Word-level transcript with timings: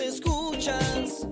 escuchas, 0.00 1.26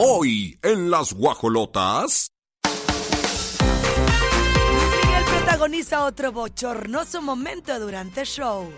Hoy 0.00 0.56
en 0.62 0.92
las 0.92 1.12
guajolotas. 1.12 2.30
Miguel 5.02 5.24
protagoniza 5.24 6.04
otro 6.04 6.30
bochornoso 6.30 7.20
momento 7.20 7.80
durante 7.80 8.20
el 8.20 8.26
show. 8.28 8.72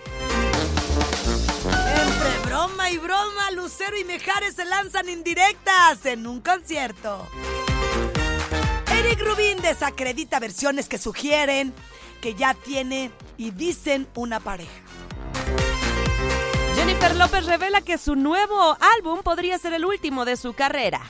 Entre 1.66 2.38
broma 2.46 2.90
y 2.90 2.96
broma, 2.96 3.50
Lucero 3.50 3.98
y 3.98 4.04
Mejares 4.04 4.54
se 4.54 4.64
lanzan 4.64 5.10
indirectas 5.10 6.06
en 6.06 6.26
un 6.26 6.40
concierto. 6.40 7.28
Eric 8.90 9.20
Rubin 9.20 9.60
desacredita 9.60 10.40
versiones 10.40 10.88
que 10.88 10.96
sugieren 10.96 11.74
que 12.22 12.34
ya 12.34 12.54
tiene 12.54 13.10
y 13.36 13.50
dicen 13.50 14.08
una 14.14 14.40
pareja. 14.40 14.89
Jennifer 16.80 17.14
López 17.14 17.44
revela 17.44 17.82
que 17.82 17.98
su 17.98 18.16
nuevo 18.16 18.74
álbum 18.96 19.20
podría 19.22 19.58
ser 19.58 19.74
el 19.74 19.84
último 19.84 20.24
de 20.24 20.38
su 20.38 20.54
carrera. 20.54 21.02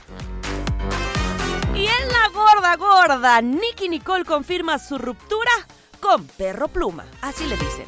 Y 1.77 1.87
en 1.87 2.09
la 2.09 2.29
gorda 2.35 2.75
gorda, 2.75 3.41
Nicky 3.41 3.89
Nicole 3.89 4.25
confirma 4.25 4.81
su 4.81 4.99
ruptura 4.99 5.53
con 6.01 6.27
Perro 6.27 6.67
Pluma. 6.67 7.05
Así 7.23 7.45
le 7.47 7.57
dicen. 7.57 7.87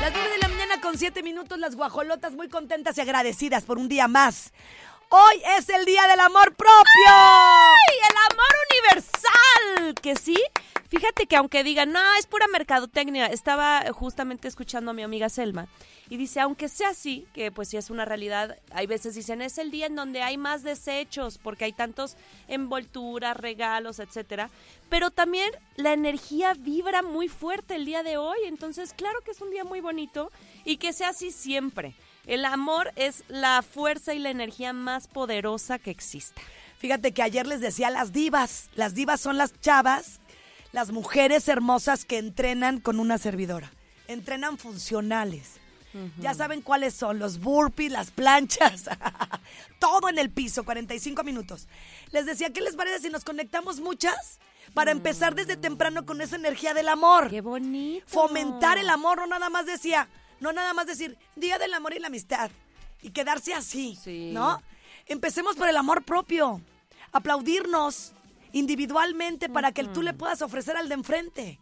Las 0.00 0.12
9 0.12 0.30
de 0.30 0.38
la 0.38 0.46
mañana 0.46 0.80
con 0.80 0.96
7 0.96 1.24
minutos, 1.24 1.58
las 1.58 1.74
guajolotas 1.74 2.34
muy 2.34 2.48
contentas 2.48 2.96
y 2.98 3.00
agradecidas 3.00 3.64
por 3.64 3.78
un 3.78 3.88
día 3.88 4.06
más. 4.06 4.52
Hoy 5.08 5.42
es 5.58 5.68
el 5.70 5.84
día 5.84 6.06
del 6.06 6.20
amor 6.20 6.54
propio. 6.54 7.08
¡Ay, 7.08 7.96
el 8.10 8.16
amor 8.30 8.54
universal! 8.70 9.94
¿Que 10.00 10.14
sí? 10.14 10.40
Fíjate 10.92 11.26
que 11.26 11.36
aunque 11.36 11.64
digan, 11.64 11.90
no, 11.90 12.00
es 12.18 12.26
pura 12.26 12.46
mercadotecnia, 12.48 13.24
estaba 13.28 13.82
justamente 13.92 14.46
escuchando 14.46 14.90
a 14.90 14.94
mi 14.94 15.02
amiga 15.02 15.30
Selma 15.30 15.66
y 16.10 16.18
dice, 16.18 16.38
aunque 16.38 16.68
sea 16.68 16.90
así, 16.90 17.26
que 17.32 17.50
pues 17.50 17.70
sí 17.70 17.78
es 17.78 17.88
una 17.88 18.04
realidad, 18.04 18.58
hay 18.72 18.86
veces 18.86 19.14
dicen, 19.14 19.40
es 19.40 19.56
el 19.56 19.70
día 19.70 19.86
en 19.86 19.96
donde 19.96 20.20
hay 20.20 20.36
más 20.36 20.62
desechos 20.62 21.38
porque 21.38 21.64
hay 21.64 21.72
tantos 21.72 22.18
envolturas, 22.46 23.38
regalos, 23.38 24.00
etcétera, 24.00 24.50
pero 24.90 25.10
también 25.10 25.50
la 25.76 25.94
energía 25.94 26.52
vibra 26.52 27.00
muy 27.00 27.28
fuerte 27.28 27.76
el 27.76 27.86
día 27.86 28.02
de 28.02 28.18
hoy, 28.18 28.40
entonces 28.44 28.92
claro 28.92 29.22
que 29.22 29.30
es 29.30 29.40
un 29.40 29.50
día 29.50 29.64
muy 29.64 29.80
bonito 29.80 30.30
y 30.66 30.76
que 30.76 30.92
sea 30.92 31.08
así 31.08 31.30
siempre. 31.30 31.94
El 32.26 32.44
amor 32.44 32.92
es 32.96 33.24
la 33.28 33.62
fuerza 33.62 34.12
y 34.12 34.18
la 34.18 34.28
energía 34.28 34.74
más 34.74 35.08
poderosa 35.08 35.78
que 35.78 35.90
exista. 35.90 36.42
Fíjate 36.82 37.12
que 37.12 37.22
ayer 37.22 37.46
les 37.46 37.60
decía 37.60 37.90
las 37.90 38.12
divas. 38.12 38.68
Las 38.74 38.92
divas 38.92 39.20
son 39.20 39.38
las 39.38 39.52
chavas, 39.60 40.18
las 40.72 40.90
mujeres 40.90 41.48
hermosas 41.48 42.04
que 42.04 42.18
entrenan 42.18 42.80
con 42.80 42.98
una 42.98 43.18
servidora. 43.18 43.70
Entrenan 44.08 44.58
funcionales. 44.58 45.60
Ya 46.18 46.32
saben 46.32 46.62
cuáles 46.62 46.94
son, 46.94 47.18
los 47.18 47.38
burpees, 47.38 47.92
las 47.92 48.10
planchas, 48.10 48.84
todo 49.78 50.08
en 50.08 50.18
el 50.18 50.30
piso, 50.30 50.64
45 50.64 51.22
minutos. 51.22 51.68
Les 52.12 52.24
decía, 52.24 52.50
¿qué 52.50 52.62
les 52.62 52.76
parece 52.76 53.00
si 53.00 53.10
nos 53.10 53.24
conectamos 53.24 53.78
muchas? 53.80 54.38
Para 54.72 54.90
empezar 54.90 55.34
desde 55.34 55.58
temprano 55.58 56.06
con 56.06 56.22
esa 56.22 56.36
energía 56.36 56.72
del 56.72 56.88
amor. 56.88 57.28
¡Qué 57.28 57.42
bonito! 57.42 58.06
Fomentar 58.08 58.78
el 58.78 58.88
amor, 58.88 59.18
no 59.18 59.26
nada 59.26 59.50
más 59.50 59.66
decía, 59.66 60.08
no 60.40 60.54
nada 60.54 60.72
más 60.72 60.86
decir, 60.86 61.18
Día 61.36 61.58
del 61.58 61.74
Amor 61.74 61.92
y 61.92 61.98
la 61.98 62.06
Amistad. 62.06 62.50
Y 63.02 63.10
quedarse 63.10 63.52
así, 63.52 63.98
Sí. 64.02 64.30
¿no? 64.32 64.62
Empecemos 65.06 65.56
por 65.56 65.68
el 65.68 65.76
amor 65.76 66.04
propio. 66.04 66.62
Aplaudirnos 67.12 68.12
individualmente 68.52 69.48
para 69.48 69.72
que 69.72 69.84
tú 69.84 70.02
le 70.02 70.14
puedas 70.14 70.42
ofrecer 70.42 70.76
al 70.76 70.88
de 70.88 70.94
enfrente. 70.94 71.58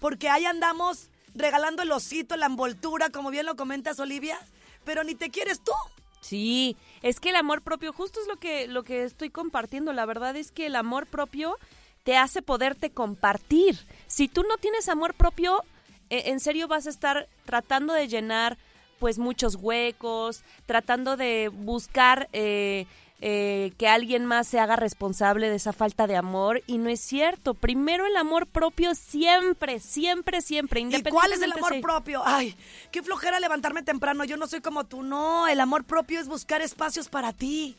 Porque 0.00 0.28
ahí 0.28 0.44
andamos 0.44 1.08
regalando 1.34 1.82
el 1.82 1.92
osito, 1.92 2.36
la 2.36 2.46
envoltura, 2.46 3.10
como 3.10 3.30
bien 3.30 3.46
lo 3.46 3.56
comentas, 3.56 3.98
Olivia, 3.98 4.38
pero 4.84 5.04
ni 5.04 5.14
te 5.14 5.30
quieres 5.30 5.60
tú. 5.60 5.72
Sí, 6.20 6.76
es 7.02 7.20
que 7.20 7.30
el 7.30 7.36
amor 7.36 7.62
propio, 7.62 7.92
justo 7.92 8.20
es 8.20 8.26
lo 8.26 8.36
que, 8.36 8.66
lo 8.66 8.82
que 8.82 9.04
estoy 9.04 9.30
compartiendo. 9.30 9.92
La 9.92 10.06
verdad 10.06 10.36
es 10.36 10.50
que 10.50 10.66
el 10.66 10.76
amor 10.76 11.06
propio 11.06 11.58
te 12.02 12.16
hace 12.16 12.40
poderte 12.40 12.90
compartir. 12.90 13.78
Si 14.06 14.28
tú 14.28 14.42
no 14.42 14.56
tienes 14.56 14.88
amor 14.88 15.14
propio, 15.14 15.62
eh, 16.08 16.24
en 16.26 16.40
serio 16.40 16.68
vas 16.68 16.86
a 16.86 16.90
estar 16.90 17.28
tratando 17.44 17.92
de 17.92 18.08
llenar 18.08 18.56
pues 18.98 19.18
muchos 19.18 19.56
huecos, 19.56 20.44
tratando 20.64 21.16
de 21.16 21.48
buscar 21.48 22.28
eh, 22.32 22.86
eh, 23.20 23.72
que 23.78 23.88
alguien 23.88 24.26
más 24.26 24.46
se 24.46 24.58
haga 24.58 24.76
responsable 24.76 25.48
de 25.48 25.56
esa 25.56 25.72
falta 25.72 26.06
de 26.06 26.16
amor 26.16 26.62
y 26.66 26.78
no 26.78 26.90
es 26.90 27.00
cierto. 27.00 27.54
Primero 27.54 28.06
el 28.06 28.16
amor 28.16 28.46
propio 28.46 28.94
siempre, 28.94 29.80
siempre, 29.80 30.42
siempre. 30.42 30.80
¿Y 30.80 31.02
cuál 31.04 31.32
es 31.32 31.40
el 31.40 31.52
amor 31.52 31.80
propio? 31.80 32.22
Ay, 32.24 32.56
qué 32.90 33.02
flojera 33.02 33.40
levantarme 33.40 33.82
temprano. 33.82 34.24
Yo 34.24 34.36
no 34.36 34.46
soy 34.46 34.60
como 34.60 34.84
tú. 34.84 35.02
No, 35.02 35.46
el 35.48 35.60
amor 35.60 35.84
propio 35.84 36.20
es 36.20 36.28
buscar 36.28 36.60
espacios 36.60 37.08
para 37.08 37.32
ti. 37.32 37.76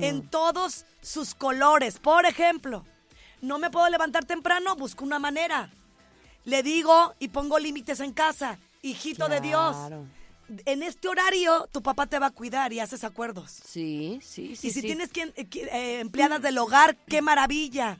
En 0.00 0.28
todos 0.28 0.84
sus 1.00 1.36
colores. 1.36 2.00
Por 2.00 2.26
ejemplo, 2.26 2.84
no 3.40 3.60
me 3.60 3.70
puedo 3.70 3.88
levantar 3.88 4.24
temprano, 4.24 4.74
busco 4.74 5.04
una 5.04 5.20
manera. 5.20 5.70
Le 6.44 6.64
digo 6.64 7.14
y 7.20 7.28
pongo 7.28 7.60
límites 7.60 8.00
en 8.00 8.12
casa. 8.12 8.58
Hijito 8.82 9.28
de 9.28 9.40
Dios. 9.40 9.76
En 10.66 10.82
este 10.82 11.08
horario, 11.08 11.68
tu 11.72 11.82
papá 11.82 12.06
te 12.06 12.18
va 12.18 12.26
a 12.26 12.30
cuidar 12.30 12.72
y 12.72 12.80
haces 12.80 13.04
acuerdos. 13.04 13.50
Sí, 13.64 14.18
sí, 14.22 14.56
sí. 14.56 14.68
y 14.68 14.70
si 14.72 14.80
sí. 14.80 14.82
tienes 14.82 15.10
quien- 15.12 15.32
eh, 15.36 15.46
eh, 15.54 16.00
empleadas 16.00 16.42
del 16.42 16.58
hogar, 16.58 16.96
qué 17.08 17.22
maravilla. 17.22 17.98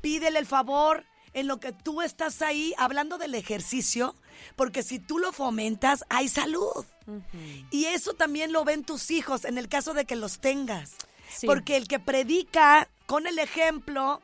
Pídele 0.00 0.38
el 0.38 0.46
favor 0.46 1.04
en 1.32 1.46
lo 1.46 1.58
que 1.58 1.72
tú 1.72 2.02
estás 2.02 2.42
ahí 2.42 2.74
hablando 2.78 3.18
del 3.18 3.34
ejercicio, 3.34 4.14
porque 4.56 4.82
si 4.82 4.98
tú 4.98 5.18
lo 5.18 5.32
fomentas, 5.32 6.04
hay 6.08 6.28
salud. 6.28 6.84
Y 7.70 7.84
eso 7.86 8.14
también 8.14 8.52
lo 8.52 8.64
ven 8.64 8.84
tus 8.84 9.10
hijos 9.10 9.44
en 9.44 9.58
el 9.58 9.68
caso 9.68 9.94
de 9.94 10.04
que 10.04 10.16
los 10.16 10.38
tengas. 10.40 10.92
Sí. 11.34 11.46
Porque 11.46 11.76
el 11.76 11.88
que 11.88 11.98
predica 11.98 12.88
con 13.06 13.26
el 13.26 13.38
ejemplo 13.38 14.20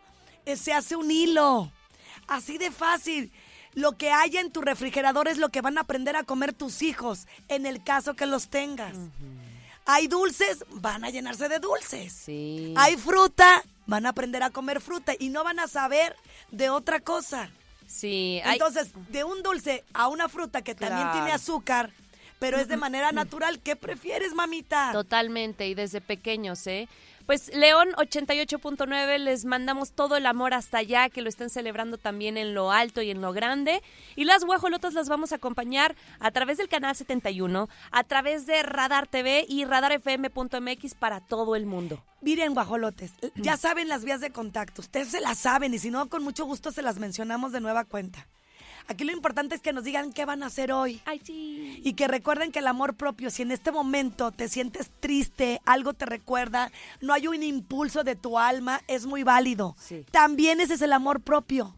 eh, 0.46 0.56
se 0.56 0.72
hace 0.72 0.96
un 0.96 1.10
hilo. 1.10 1.70
Así 2.28 2.58
de 2.58 2.70
fácil. 2.70 3.32
Lo 3.74 3.92
que 3.92 4.10
haya 4.10 4.40
en 4.40 4.50
tu 4.52 4.60
refrigerador 4.60 5.28
es 5.28 5.38
lo 5.38 5.48
que 5.48 5.60
van 5.62 5.78
a 5.78 5.82
aprender 5.82 6.14
a 6.16 6.24
comer 6.24 6.52
tus 6.52 6.82
hijos, 6.82 7.26
en 7.48 7.64
el 7.66 7.82
caso 7.82 8.14
que 8.14 8.26
los 8.26 8.48
tengas. 8.48 8.96
Hay 9.86 10.06
dulces, 10.06 10.64
van 10.70 11.04
a 11.04 11.10
llenarse 11.10 11.48
de 11.48 11.58
dulces. 11.58 12.12
Sí. 12.12 12.72
Hay 12.76 12.96
fruta, 12.96 13.62
van 13.86 14.06
a 14.06 14.10
aprender 14.10 14.42
a 14.42 14.50
comer 14.50 14.80
fruta 14.80 15.12
y 15.18 15.30
no 15.30 15.42
van 15.42 15.58
a 15.58 15.66
saber 15.68 16.14
de 16.50 16.70
otra 16.70 17.00
cosa. 17.00 17.50
Sí, 17.86 18.40
hay- 18.44 18.52
Entonces, 18.54 18.92
de 19.10 19.24
un 19.24 19.42
dulce 19.42 19.84
a 19.92 20.08
una 20.08 20.28
fruta 20.28 20.62
que 20.62 20.74
también 20.74 21.10
tiene 21.12 21.32
azúcar, 21.32 21.90
pero 22.38 22.58
es 22.58 22.68
de 22.68 22.76
manera 22.86 23.10
natural, 23.12 23.58
¿qué 23.60 23.74
prefieres, 23.74 24.34
mamita? 24.34 24.92
totalmente 24.92 25.66
y 25.66 25.74
desde 25.74 26.00
pequeños, 26.00 26.66
¿eh? 26.66 26.88
Pues 27.26 27.54
León 27.54 27.88
88.9 27.96 29.18
les 29.18 29.44
mandamos 29.44 29.92
todo 29.92 30.16
el 30.16 30.26
amor 30.26 30.54
hasta 30.54 30.78
allá, 30.78 31.08
que 31.08 31.22
lo 31.22 31.28
estén 31.28 31.50
celebrando 31.50 31.98
también 31.98 32.36
en 32.36 32.54
lo 32.54 32.72
alto 32.72 33.02
y 33.02 33.10
en 33.10 33.20
lo 33.20 33.32
grande. 33.32 33.82
Y 34.16 34.24
las 34.24 34.44
guajolotas 34.44 34.94
las 34.94 35.08
vamos 35.08 35.32
a 35.32 35.36
acompañar 35.36 35.94
a 36.20 36.30
través 36.30 36.58
del 36.58 36.68
canal 36.68 36.96
71, 36.96 37.68
a 37.90 38.04
través 38.04 38.46
de 38.46 38.62
Radar 38.62 39.06
TV 39.06 39.44
y 39.48 39.64
radarfm.mx 39.64 40.94
para 40.94 41.20
todo 41.20 41.56
el 41.56 41.66
mundo. 41.66 42.02
Miren, 42.20 42.54
guajolotes, 42.54 43.12
ya 43.36 43.56
saben 43.56 43.88
las 43.88 44.04
vías 44.04 44.20
de 44.20 44.30
contacto. 44.30 44.80
Ustedes 44.80 45.08
se 45.08 45.20
las 45.20 45.38
saben 45.38 45.74
y 45.74 45.78
si 45.78 45.90
no, 45.90 46.08
con 46.08 46.22
mucho 46.22 46.44
gusto 46.44 46.70
se 46.70 46.82
las 46.82 46.98
mencionamos 46.98 47.52
de 47.52 47.60
nueva 47.60 47.84
cuenta. 47.84 48.26
Aquí 48.88 49.04
lo 49.04 49.12
importante 49.12 49.54
es 49.54 49.60
que 49.60 49.72
nos 49.72 49.84
digan 49.84 50.12
qué 50.12 50.24
van 50.24 50.42
a 50.42 50.46
hacer 50.46 50.72
hoy. 50.72 51.00
Ay, 51.04 51.20
sí. 51.24 51.80
Y 51.84 51.94
que 51.94 52.08
recuerden 52.08 52.52
que 52.52 52.58
el 52.58 52.66
amor 52.66 52.94
propio, 52.94 53.30
si 53.30 53.42
en 53.42 53.52
este 53.52 53.72
momento 53.72 54.32
te 54.32 54.48
sientes 54.48 54.90
triste, 55.00 55.60
algo 55.64 55.94
te 55.94 56.06
recuerda, 56.06 56.70
no 57.00 57.12
hay 57.12 57.26
un 57.26 57.42
impulso 57.42 58.04
de 58.04 58.16
tu 58.16 58.38
alma, 58.38 58.80
es 58.88 59.06
muy 59.06 59.22
válido. 59.22 59.76
Sí. 59.78 60.04
También 60.10 60.60
ese 60.60 60.74
es 60.74 60.82
el 60.82 60.92
amor 60.92 61.20
propio. 61.20 61.76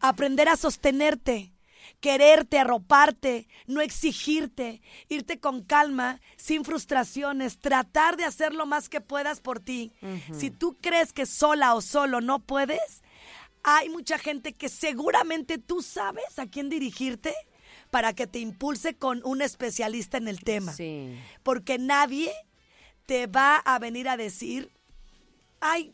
Aprender 0.00 0.48
a 0.48 0.56
sostenerte. 0.56 1.52
quererte, 2.00 2.58
arroparte, 2.58 3.46
no 3.66 3.80
exigirte, 3.80 4.80
irte 5.08 5.38
con 5.38 5.62
calma, 5.62 6.20
sin 6.36 6.64
frustraciones, 6.64 7.58
tratar 7.58 8.16
de 8.16 8.24
hacer 8.24 8.54
lo 8.54 8.66
más 8.66 8.88
que 8.88 9.00
puedas 9.00 9.40
por 9.40 9.60
ti. 9.60 9.92
Si 10.32 10.50
tú 10.50 10.76
crees 10.80 11.12
que 11.12 11.26
sola 11.26 11.74
o 11.74 11.82
solo 11.82 12.20
no 12.20 12.38
puedes, 12.38 13.02
hay 13.64 13.88
mucha 13.88 14.18
gente 14.18 14.52
que 14.54 14.68
seguramente 14.68 15.58
tú 15.58 15.82
sabes 15.82 16.38
a 16.38 16.46
quién 16.46 16.68
dirigirte 16.68 17.34
para 17.90 18.12
que 18.12 18.26
te 18.26 18.38
impulse 18.38 18.94
con 18.94 19.20
un 19.24 19.42
especialista 19.42 20.16
en 20.16 20.28
el 20.28 20.40
tema. 20.40 20.72
Sí. 20.72 21.18
Porque 21.42 21.78
nadie 21.78 22.32
te 23.06 23.26
va 23.26 23.56
a 23.56 23.78
venir 23.78 24.08
a 24.08 24.16
decir, 24.16 24.70
ay, 25.60 25.92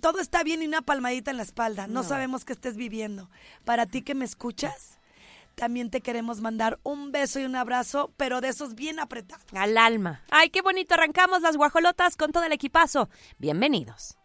todo 0.00 0.20
está 0.20 0.42
bien 0.44 0.62
y 0.62 0.66
una 0.66 0.82
palmadita 0.82 1.30
en 1.30 1.38
la 1.38 1.42
espalda. 1.42 1.86
No, 1.86 2.02
No. 2.02 2.08
sabemos 2.08 2.44
qué 2.44 2.52
estés 2.52 2.76
viviendo. 2.76 3.30
Para 3.64 3.86
ti 3.86 4.02
que 4.02 4.14
me 4.14 4.24
escuchas, 4.24 4.98
también 5.56 5.90
te 5.90 6.00
queremos 6.00 6.40
mandar 6.40 6.78
un 6.82 7.10
beso 7.12 7.40
y 7.40 7.44
un 7.44 7.56
abrazo, 7.56 8.12
pero 8.16 8.40
de 8.40 8.48
esos 8.48 8.74
bien 8.74 9.00
apretados. 9.00 9.44
Al 9.52 9.76
alma. 9.78 10.22
Ay, 10.30 10.50
qué 10.50 10.62
bonito. 10.62 10.94
Arrancamos 10.94 11.42
las 11.42 11.56
guajolotas 11.56 12.16
con 12.16 12.32
todo 12.32 12.44
el 12.44 12.52
equipazo. 12.52 13.08
Bienvenidos. 13.38 14.16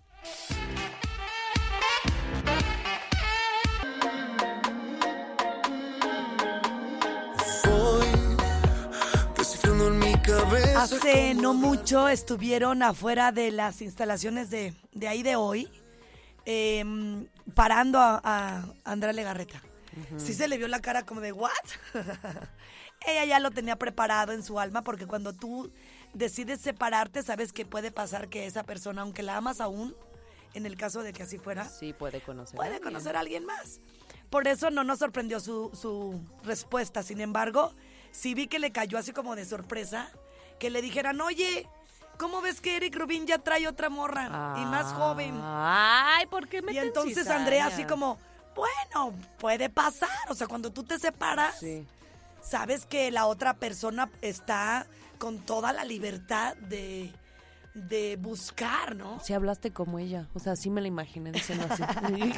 Hace 10.76 11.34
no 11.36 11.54
mucho 11.54 12.10
estuvieron 12.10 12.84
afuera 12.84 13.32
de 13.32 13.52
las 13.52 13.82
instalaciones 13.82 14.50
de, 14.50 14.74
de 14.92 15.08
ahí 15.08 15.24
de 15.24 15.36
hoy, 15.36 15.70
em, 16.46 17.28
parando 17.54 18.00
a, 18.00 18.20
a 18.24 18.66
Andrea 18.84 19.14
Legarreta. 19.14 19.62
Sí 20.18 20.34
se 20.34 20.50
le 20.50 20.58
vio 20.58 20.68
la 20.68 20.82
cara 20.82 21.06
como 21.06 21.22
de, 21.22 21.32
¿what? 21.32 21.52
Ella 23.08 23.24
ya 23.26 23.40
lo 23.40 23.52
tenía 23.52 23.78
preparado 23.78 24.34
en 24.34 24.44
su 24.44 24.60
alma 24.60 24.84
porque 24.84 25.08
cuando 25.08 25.32
tú 25.32 25.72
decides 26.14 26.60
separarte, 26.60 27.24
sabes 27.24 27.54
que 27.54 27.66
puede 27.66 27.92
pasar 27.92 28.28
que 28.28 28.46
esa 28.46 28.64
persona, 28.64 29.04
aunque 29.04 29.24
la 29.24 29.38
amas 29.38 29.62
aún, 29.62 29.96
en 30.54 30.66
el 30.66 30.76
caso 30.76 31.02
de 31.04 31.14
que 31.14 31.24
así 31.24 31.38
fuera, 31.38 31.70
Sí, 31.70 31.94
puede 31.94 32.20
conocer. 32.22 32.58
puede 32.58 32.82
conocer 32.82 33.16
a 33.16 33.22
alguien 33.22 33.46
más. 33.46 33.80
Por 34.30 34.48
eso 34.50 34.70
no 34.70 34.84
nos 34.84 35.00
sorprendió 35.00 35.40
su, 35.40 35.72
su 35.74 36.20
respuesta. 36.44 37.02
Sin 37.04 37.22
embargo, 37.22 37.74
sí 38.12 38.34
vi 38.34 38.48
que 38.48 38.60
le 38.60 38.72
cayó 38.72 38.98
así 38.98 39.14
como 39.14 39.36
de 39.38 39.46
sorpresa, 39.46 40.10
que 40.60 40.70
le 40.70 40.82
dijeran, 40.82 41.20
oye, 41.22 41.68
¿cómo 42.18 42.42
ves 42.42 42.62
que 42.62 42.78
Eric 42.78 42.96
Rubin 42.96 43.26
ya 43.28 43.40
trae 43.40 43.68
otra 43.68 43.90
morra 43.90 44.56
y 44.58 44.66
más 44.66 44.94
joven? 44.94 45.40
Ay, 45.44 46.26
¿por 46.28 46.48
qué 46.48 46.62
me 46.62 46.74
Y 46.74 46.78
entonces 46.78 47.28
Andrea 47.28 47.68
así 47.68 47.84
como, 47.86 48.18
bueno, 48.56 49.14
puede 49.40 49.70
pasar. 49.70 50.10
O 50.30 50.34
sea, 50.36 50.48
cuando 50.48 50.72
tú 50.72 50.84
te 50.84 50.98
separas, 51.00 51.60
Sí. 51.60 51.86
sabes 52.42 52.86
que 52.86 53.12
la 53.12 53.26
otra 53.26 53.56
persona 53.56 54.10
está 54.22 54.88
con 55.18 55.40
toda 55.40 55.74
la 55.74 55.84
libertad 55.84 56.56
de, 56.58 57.12
de 57.74 58.16
buscar, 58.18 58.96
¿no? 58.96 59.20
Si 59.22 59.34
hablaste 59.34 59.72
como 59.72 60.00
ella. 60.00 60.28
O 60.34 60.40
sea, 60.40 60.56
sí 60.56 60.70
me 60.70 60.82
la 60.82 60.88
imaginé 60.88 61.32
diciendo 61.32 61.68
así. 61.70 61.84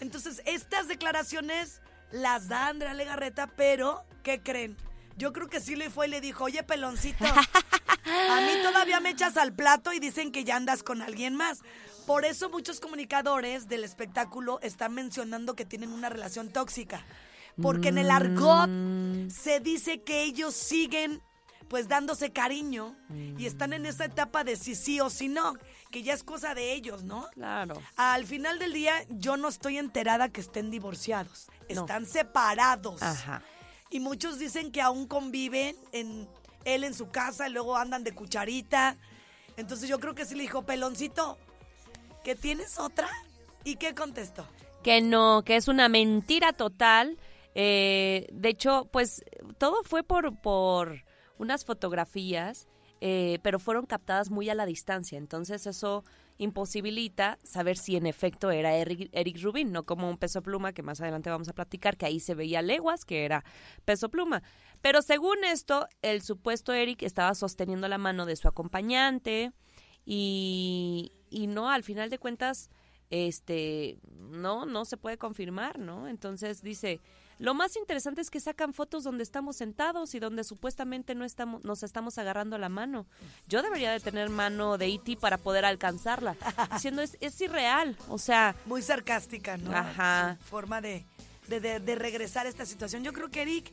Entonces, 0.00 0.42
estas 0.46 0.88
declaraciones 0.88 1.80
las 2.10 2.48
da 2.48 2.66
Andrea 2.68 2.94
Legarreta, 2.94 3.46
pero, 3.56 4.04
¿qué 4.22 4.40
creen? 4.40 4.76
Yo 5.16 5.32
creo 5.32 5.48
que 5.48 5.60
sí 5.60 5.76
le 5.76 5.90
fue 5.90 6.06
y 6.06 6.10
le 6.10 6.20
dijo, 6.20 6.44
oye, 6.44 6.62
peloncito, 6.62 7.24
a 7.24 8.40
mí 8.40 8.52
todavía 8.62 9.00
me 9.00 9.10
echas 9.10 9.36
al 9.36 9.52
plato 9.52 9.92
y 9.92 10.00
dicen 10.00 10.32
que 10.32 10.44
ya 10.44 10.56
andas 10.56 10.82
con 10.82 11.02
alguien 11.02 11.36
más. 11.36 11.60
Por 12.06 12.24
eso 12.24 12.50
muchos 12.50 12.80
comunicadores 12.80 13.68
del 13.68 13.84
espectáculo 13.84 14.58
están 14.60 14.94
mencionando 14.94 15.54
que 15.54 15.64
tienen 15.64 15.92
una 15.92 16.08
relación 16.08 16.50
tóxica. 16.50 17.04
Porque 17.60 17.88
en 17.88 17.98
el 17.98 18.10
argot 18.10 18.70
se 19.30 19.60
dice 19.60 20.02
que 20.02 20.22
ellos 20.22 20.54
siguen 20.54 21.22
pues 21.68 21.88
dándose 21.88 22.32
cariño 22.32 22.94
y 23.38 23.46
están 23.46 23.72
en 23.72 23.86
esa 23.86 24.04
etapa 24.04 24.44
de 24.44 24.56
si 24.56 24.74
sí 24.74 25.00
o 25.00 25.08
si 25.08 25.28
no, 25.28 25.54
que 25.90 26.02
ya 26.02 26.12
es 26.12 26.22
cosa 26.22 26.54
de 26.54 26.74
ellos, 26.74 27.02
¿no? 27.02 27.28
claro. 27.32 27.80
Al 27.96 28.26
final 28.26 28.58
del 28.58 28.74
día, 28.74 28.92
yo 29.08 29.38
no 29.38 29.48
estoy 29.48 29.78
enterada 29.78 30.28
que 30.28 30.42
estén 30.42 30.70
divorciados. 30.70 31.48
No. 31.70 31.80
Están 31.80 32.04
separados. 32.04 33.00
Ajá. 33.00 33.42
Y 33.92 34.00
muchos 34.00 34.38
dicen 34.38 34.72
que 34.72 34.80
aún 34.80 35.06
conviven 35.06 35.76
en 35.92 36.26
él 36.64 36.82
en 36.82 36.94
su 36.94 37.10
casa 37.10 37.46
y 37.46 37.52
luego 37.52 37.76
andan 37.76 38.04
de 38.04 38.14
cucharita. 38.14 38.96
Entonces 39.58 39.86
yo 39.88 40.00
creo 40.00 40.14
que 40.14 40.24
sí 40.24 40.34
le 40.34 40.42
dijo, 40.42 40.62
peloncito, 40.62 41.36
¿que 42.24 42.34
tienes 42.34 42.78
otra? 42.78 43.10
¿Y 43.64 43.76
qué 43.76 43.94
contestó? 43.94 44.46
Que 44.82 45.02
no, 45.02 45.42
que 45.44 45.56
es 45.56 45.68
una 45.68 45.90
mentira 45.90 46.54
total. 46.54 47.18
Eh, 47.54 48.28
de 48.32 48.48
hecho, 48.48 48.88
pues 48.90 49.22
todo 49.58 49.82
fue 49.84 50.02
por, 50.02 50.40
por 50.40 51.04
unas 51.38 51.66
fotografías, 51.66 52.68
eh, 53.02 53.40
pero 53.42 53.58
fueron 53.58 53.84
captadas 53.84 54.30
muy 54.30 54.48
a 54.48 54.54
la 54.54 54.64
distancia. 54.64 55.18
Entonces 55.18 55.66
eso 55.66 56.02
imposibilita 56.42 57.38
saber 57.42 57.76
si 57.76 57.96
en 57.96 58.06
efecto 58.06 58.50
era 58.50 58.74
Eric, 58.74 59.08
Eric 59.12 59.42
Rubin, 59.42 59.72
no 59.72 59.84
como 59.84 60.08
un 60.08 60.18
peso 60.18 60.42
pluma 60.42 60.72
que 60.72 60.82
más 60.82 61.00
adelante 61.00 61.30
vamos 61.30 61.48
a 61.48 61.52
platicar, 61.52 61.96
que 61.96 62.06
ahí 62.06 62.20
se 62.20 62.34
veía 62.34 62.62
leguas 62.62 63.04
que 63.04 63.24
era 63.24 63.44
peso 63.84 64.10
pluma. 64.10 64.42
Pero 64.80 65.02
según 65.02 65.44
esto, 65.44 65.86
el 66.02 66.22
supuesto 66.22 66.72
Eric 66.72 67.02
estaba 67.02 67.34
sosteniendo 67.34 67.88
la 67.88 67.98
mano 67.98 68.26
de 68.26 68.36
su 68.36 68.48
acompañante 68.48 69.52
y, 70.04 71.12
y 71.30 71.46
no, 71.46 71.70
al 71.70 71.84
final 71.84 72.10
de 72.10 72.18
cuentas, 72.18 72.70
este, 73.10 73.98
no, 74.18 74.66
no 74.66 74.84
se 74.84 74.96
puede 74.96 75.18
confirmar, 75.18 75.78
¿no? 75.78 76.08
Entonces 76.08 76.62
dice, 76.62 77.00
lo 77.38 77.54
más 77.54 77.76
interesante 77.76 78.20
es 78.20 78.30
que 78.30 78.40
sacan 78.40 78.72
fotos 78.74 79.02
donde 79.04 79.22
estamos 79.24 79.56
sentados 79.56 80.14
y 80.14 80.20
donde 80.20 80.44
supuestamente 80.44 81.14
no 81.14 81.24
estamos, 81.24 81.64
nos 81.64 81.82
estamos 81.82 82.18
agarrando 82.18 82.56
la 82.58 82.68
mano. 82.68 83.06
Yo 83.48 83.62
debería 83.62 83.90
de 83.90 84.00
tener 84.00 84.28
mano 84.30 84.78
de 84.78 84.86
E.T. 84.86 85.16
para 85.16 85.38
poder 85.38 85.64
alcanzarla, 85.64 86.36
diciendo, 86.72 87.02
es, 87.02 87.16
es 87.20 87.40
irreal, 87.40 87.96
o 88.08 88.18
sea, 88.18 88.54
Muy 88.66 88.82
sarcástica, 88.82 89.56
¿no? 89.56 89.72
Ajá. 89.76 90.36
Su 90.40 90.48
forma 90.48 90.80
de, 90.80 91.04
de, 91.48 91.60
de- 91.60 91.80
de 91.80 91.94
regresar 91.96 92.46
a 92.46 92.48
esta 92.48 92.64
situación. 92.66 93.02
Yo 93.02 93.12
creo 93.12 93.30
que 93.30 93.42
Eric, 93.42 93.72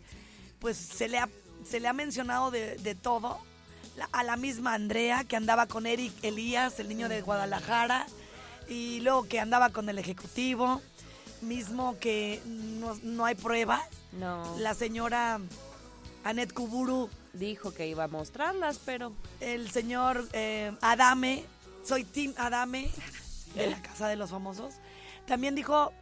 pues 0.59 0.77
se 0.77 1.07
le 1.07 1.19
ha, 1.19 1.29
se 1.63 1.79
le 1.79 1.87
ha 1.87 1.93
mencionado 1.93 2.51
de, 2.51 2.77
de 2.77 2.95
todo. 2.95 3.39
La- 3.97 4.09
a 4.13 4.23
la 4.23 4.35
misma 4.37 4.73
Andrea, 4.73 5.23
que 5.25 5.35
andaba 5.35 5.67
con 5.67 5.85
Eric 5.85 6.13
Elías, 6.23 6.79
el 6.79 6.87
niño 6.89 7.09
de 7.09 7.21
Guadalajara, 7.21 8.05
y 8.69 8.99
luego 9.01 9.27
que 9.27 9.39
andaba 9.39 9.69
con 9.71 9.89
el 9.89 9.97
ejecutivo, 9.97 10.81
mismo 11.41 11.97
que 11.99 12.41
no, 12.45 12.95
no 13.03 13.25
hay 13.25 13.35
pruebas. 13.35 13.81
no, 14.13 14.57
La 14.59 14.73
señora 14.73 15.39
Anet 16.23 16.53
Kuburu, 16.53 17.09
dijo 17.33 17.73
que 17.73 17.87
iba 17.87 18.05
a 18.05 18.07
mostrarlas, 18.07 18.79
pero 18.85 19.13
el 19.39 19.69
señor 19.71 20.27
eh, 20.33 20.71
Adame, 20.81 21.45
soy 21.83 22.03
Tim 22.03 22.33
Adame, 22.37 22.89
de 23.55 23.67
la 23.67 23.81
Casa 23.81 24.07
de 24.07 24.15
los 24.15 24.29
Famosos, 24.29 24.75
también 25.25 25.55
dijo 25.55 25.93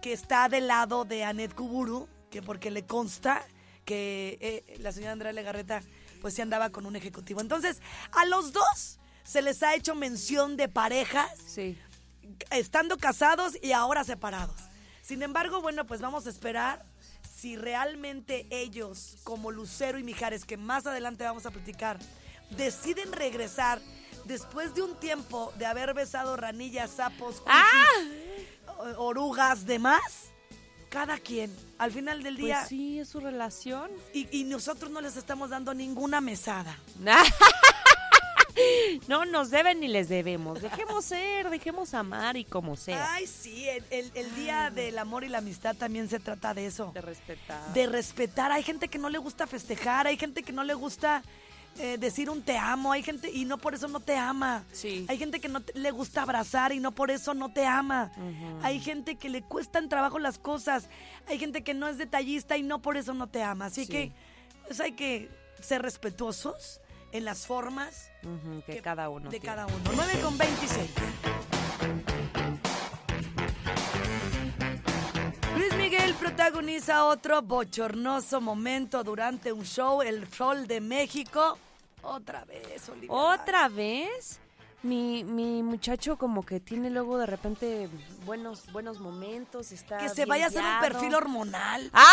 que 0.00 0.12
está 0.12 0.48
del 0.48 0.66
lado 0.66 1.04
de 1.04 1.24
Anet 1.24 1.54
Kuburu, 1.54 2.08
que 2.30 2.42
porque 2.42 2.70
le 2.70 2.84
consta 2.84 3.44
que 3.84 4.38
eh, 4.40 4.76
la 4.78 4.92
señora 4.92 5.12
Andrea 5.12 5.32
Legarreta 5.32 5.82
pues 6.20 6.34
sí 6.34 6.42
andaba 6.42 6.70
con 6.70 6.86
un 6.86 6.96
ejecutivo. 6.96 7.40
Entonces, 7.40 7.80
a 8.12 8.24
los 8.24 8.52
dos 8.52 8.98
se 9.24 9.42
les 9.42 9.62
ha 9.62 9.74
hecho 9.74 9.94
mención 9.94 10.56
de 10.56 10.68
parejas 10.68 11.30
sí. 11.46 11.78
estando 12.50 12.96
casados 12.96 13.54
y 13.62 13.72
ahora 13.72 14.04
separados. 14.04 14.63
Sin 15.04 15.22
embargo, 15.22 15.60
bueno, 15.60 15.86
pues 15.86 16.00
vamos 16.00 16.26
a 16.26 16.30
esperar 16.30 16.82
si 17.36 17.56
realmente 17.56 18.46
ellos, 18.50 19.16
como 19.22 19.50
Lucero 19.50 19.98
y 19.98 20.02
Mijares, 20.02 20.46
que 20.46 20.56
más 20.56 20.86
adelante 20.86 21.24
vamos 21.24 21.44
a 21.44 21.50
platicar, 21.50 21.98
deciden 22.56 23.12
regresar 23.12 23.80
después 24.24 24.74
de 24.74 24.80
un 24.82 24.94
tiempo 24.98 25.52
de 25.58 25.66
haber 25.66 25.92
besado 25.92 26.36
ranillas, 26.38 26.90
sapos, 26.90 27.42
cuchis, 27.42 28.48
o- 28.78 29.04
orugas, 29.04 29.66
demás. 29.66 30.00
Cada 30.88 31.18
quien, 31.18 31.54
al 31.76 31.90
final 31.92 32.22
del 32.22 32.36
Pues 32.36 32.46
día, 32.46 32.64
sí, 32.66 33.00
es 33.00 33.08
su 33.08 33.20
relación. 33.20 33.90
y, 34.14 34.26
y 34.38 34.44
nosotros 34.44 34.90
no 34.90 35.00
les 35.02 35.16
estamos 35.16 35.50
dando 35.50 35.74
ninguna 35.74 36.20
mesada. 36.22 36.78
No 39.08 39.24
nos 39.24 39.50
deben 39.50 39.80
ni 39.80 39.88
les 39.88 40.08
debemos. 40.08 40.62
Dejemos 40.62 41.04
ser, 41.04 41.50
dejemos 41.50 41.94
amar 41.94 42.36
y 42.36 42.44
como 42.44 42.76
sea. 42.76 43.14
Ay, 43.14 43.26
sí, 43.26 43.68
el, 43.68 43.84
el- 43.90 44.12
el 44.14 44.34
día 44.36 44.70
del 44.70 44.98
amor 44.98 45.24
y 45.24 45.28
la 45.28 45.38
amistad 45.38 45.74
también 45.76 46.08
se 46.08 46.20
trata 46.20 46.54
de 46.54 46.66
eso. 46.66 46.90
De 46.94 47.00
respetar. 47.00 47.72
de 47.72 47.86
respetar. 47.86 48.52
Hay 48.52 48.62
gente 48.62 48.88
que 48.88 48.98
no 48.98 49.08
le 49.10 49.18
gusta 49.18 49.46
festejar, 49.46 50.06
hay 50.06 50.16
gente 50.16 50.42
que 50.42 50.52
no 50.52 50.64
le 50.64 50.74
gusta 50.74 51.22
eh, 51.78 51.98
decir 51.98 52.30
un 52.30 52.42
te 52.42 52.56
amo, 52.56 52.92
hay 52.92 53.02
gente 53.02 53.28
y 53.32 53.44
no 53.44 53.58
por 53.58 53.74
eso 53.74 53.88
no 53.88 53.98
te 53.98 54.16
ama. 54.16 54.62
Sí. 54.72 55.04
Hay 55.08 55.18
gente 55.18 55.40
que 55.40 55.48
no 55.48 55.60
te- 55.60 55.76
le 55.76 55.90
gusta 55.90 56.22
abrazar 56.22 56.72
y 56.72 56.78
no 56.78 56.92
por 56.92 57.10
eso 57.10 57.34
no 57.34 57.52
te 57.52 57.66
ama. 57.66 58.12
Hay 58.62 58.78
gente 58.80 59.16
que 59.16 59.28
le 59.28 59.42
cuestan 59.42 59.88
trabajo 59.88 60.20
las 60.20 60.38
cosas. 60.38 60.88
Hay 61.26 61.38
gente 61.40 61.64
que 61.64 61.74
no 61.74 61.88
es 61.88 61.98
detallista 61.98 62.56
y 62.56 62.62
no 62.62 62.80
por 62.80 62.96
eso 62.96 63.12
no 63.12 63.26
te 63.26 63.42
ama. 63.42 63.66
Así 63.66 63.86
Sí. 63.86 63.90
que 63.90 64.12
pues 64.68 64.78
hay 64.80 64.92
que 64.92 65.28
ser 65.60 65.82
respetuosos 65.82 66.80
en 67.14 67.24
las 67.24 67.46
formas 67.46 68.10
Ujú, 68.24 68.62
que, 68.66 68.82
cada 68.82 69.08
uno. 69.08 69.30
de 69.30 69.38
tiene. 69.38 69.46
cada 69.46 69.66
uno. 69.66 69.76
9 69.94 70.20
con 70.20 70.36
26. 70.36 70.90
Luis 75.56 75.74
Miguel, 75.76 76.12
protagoniza 76.14 77.04
otro 77.04 77.40
bochornoso 77.40 78.40
momento 78.40 79.04
durante 79.04 79.52
un 79.52 79.64
show, 79.64 80.02
el 80.02 80.26
Sol 80.28 80.66
de 80.66 80.80
México. 80.80 81.56
Otra 82.02 82.44
vez, 82.44 82.88
Olivia. 82.88 83.12
¿Otra 83.12 83.68
vez? 83.68 84.40
Mi, 84.82 85.22
mi 85.22 85.62
muchacho 85.62 86.18
como 86.18 86.44
que 86.44 86.58
tiene 86.58 86.90
luego 86.90 87.16
de 87.16 87.26
repente 87.26 87.88
buenos 88.26 88.70
buenos 88.72 88.98
momentos, 89.00 89.70
está 89.72 89.96
Que 89.98 90.08
se 90.10 90.26
vaya 90.26 90.46
a 90.46 90.48
hacer 90.48 90.62
un 90.64 90.80
perfil 90.80 91.14
hormonal. 91.14 91.90
¡Ah! 91.94 92.10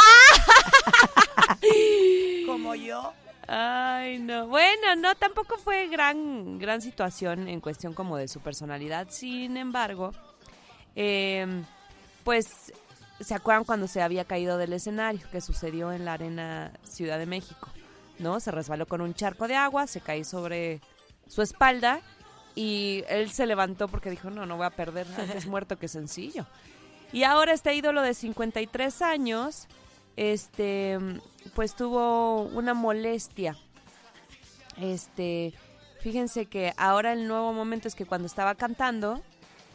Como 2.45 2.75
yo. 2.75 3.13
Ay, 3.47 4.19
no. 4.19 4.47
Bueno, 4.47 4.95
no, 4.97 5.15
tampoco 5.15 5.57
fue 5.57 5.87
gran, 5.87 6.59
gran 6.59 6.81
situación 6.81 7.47
en 7.47 7.59
cuestión 7.59 7.93
como 7.93 8.17
de 8.17 8.27
su 8.27 8.39
personalidad. 8.39 9.07
Sin 9.09 9.57
embargo, 9.57 10.11
eh, 10.95 11.63
pues, 12.23 12.73
¿se 13.19 13.33
acuerdan 13.33 13.63
cuando 13.63 13.87
se 13.87 14.01
había 14.01 14.25
caído 14.25 14.57
del 14.57 14.73
escenario? 14.73 15.27
Que 15.31 15.41
sucedió 15.41 15.91
en 15.91 16.05
la 16.05 16.13
Arena 16.13 16.71
Ciudad 16.83 17.17
de 17.17 17.25
México, 17.25 17.69
¿no? 18.19 18.39
Se 18.39 18.51
resbaló 18.51 18.85
con 18.85 19.01
un 19.01 19.13
charco 19.13 19.47
de 19.47 19.55
agua, 19.55 19.87
se 19.87 20.01
cae 20.01 20.23
sobre 20.23 20.81
su 21.27 21.41
espalda 21.41 22.01
y 22.55 23.03
él 23.09 23.31
se 23.31 23.45
levantó 23.45 23.87
porque 23.87 24.09
dijo, 24.09 24.29
no, 24.29 24.45
no 24.45 24.57
voy 24.57 24.65
a 24.65 24.71
perder, 24.71 25.07
antes 25.17 25.45
muerto 25.47 25.79
que 25.79 25.87
sencillo. 25.87 26.45
Y 27.13 27.23
ahora 27.23 27.53
este 27.53 27.73
ídolo 27.73 28.01
de 28.01 28.13
53 28.13 29.01
años, 29.01 29.67
este, 30.15 30.97
pues 31.55 31.75
tuvo 31.75 32.43
una 32.43 32.73
molestia. 32.73 33.55
Este, 34.79 35.53
fíjense 36.01 36.45
que 36.45 36.73
ahora 36.77 37.13
el 37.13 37.27
nuevo 37.27 37.53
momento 37.53 37.87
es 37.87 37.95
que 37.95 38.05
cuando 38.05 38.25
estaba 38.27 38.55
cantando, 38.55 39.21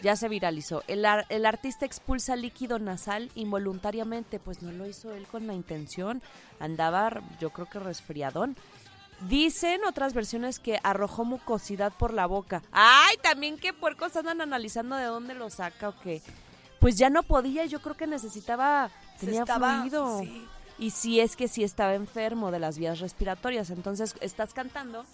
ya 0.02 0.16
se 0.16 0.28
viralizó. 0.28 0.82
El, 0.88 1.04
ar- 1.04 1.26
el 1.28 1.46
artista 1.46 1.86
expulsa 1.86 2.36
líquido 2.36 2.78
nasal 2.78 3.30
involuntariamente, 3.34 4.38
pues 4.38 4.62
no 4.62 4.72
lo 4.72 4.86
hizo 4.86 5.12
él 5.14 5.26
con 5.26 5.46
la 5.46 5.54
intención. 5.54 6.22
Andaba, 6.60 7.22
yo 7.40 7.50
creo 7.50 7.66
que 7.66 7.78
resfriadón. 7.78 8.56
Dicen 9.28 9.80
otras 9.86 10.12
versiones 10.12 10.58
que 10.58 10.78
arrojó 10.82 11.24
mucosidad 11.24 11.92
por 11.92 12.12
la 12.12 12.26
boca. 12.26 12.62
Ay, 12.72 13.16
también 13.22 13.56
qué 13.56 13.72
puercos 13.72 14.14
andan 14.16 14.42
analizando 14.42 14.96
de 14.96 15.04
dónde 15.06 15.34
lo 15.34 15.48
saca 15.48 15.88
o 15.88 15.98
qué. 16.00 16.20
Pues 16.80 16.96
ya 16.98 17.08
no 17.08 17.22
podía, 17.22 17.64
yo 17.64 17.80
creo 17.80 17.96
que 17.96 18.06
necesitaba, 18.06 18.90
Se 19.18 19.26
tenía 19.26 19.40
estaba- 19.42 19.78
fluido. 19.80 20.18
sí. 20.20 20.46
Y 20.78 20.90
si 20.90 21.20
es 21.20 21.36
que 21.36 21.48
sí 21.48 21.64
estaba 21.64 21.94
enfermo 21.94 22.50
de 22.50 22.58
las 22.58 22.78
vías 22.78 23.00
respiratorias, 23.00 23.70
entonces 23.70 24.14
estás 24.20 24.52
cantando, 24.52 25.04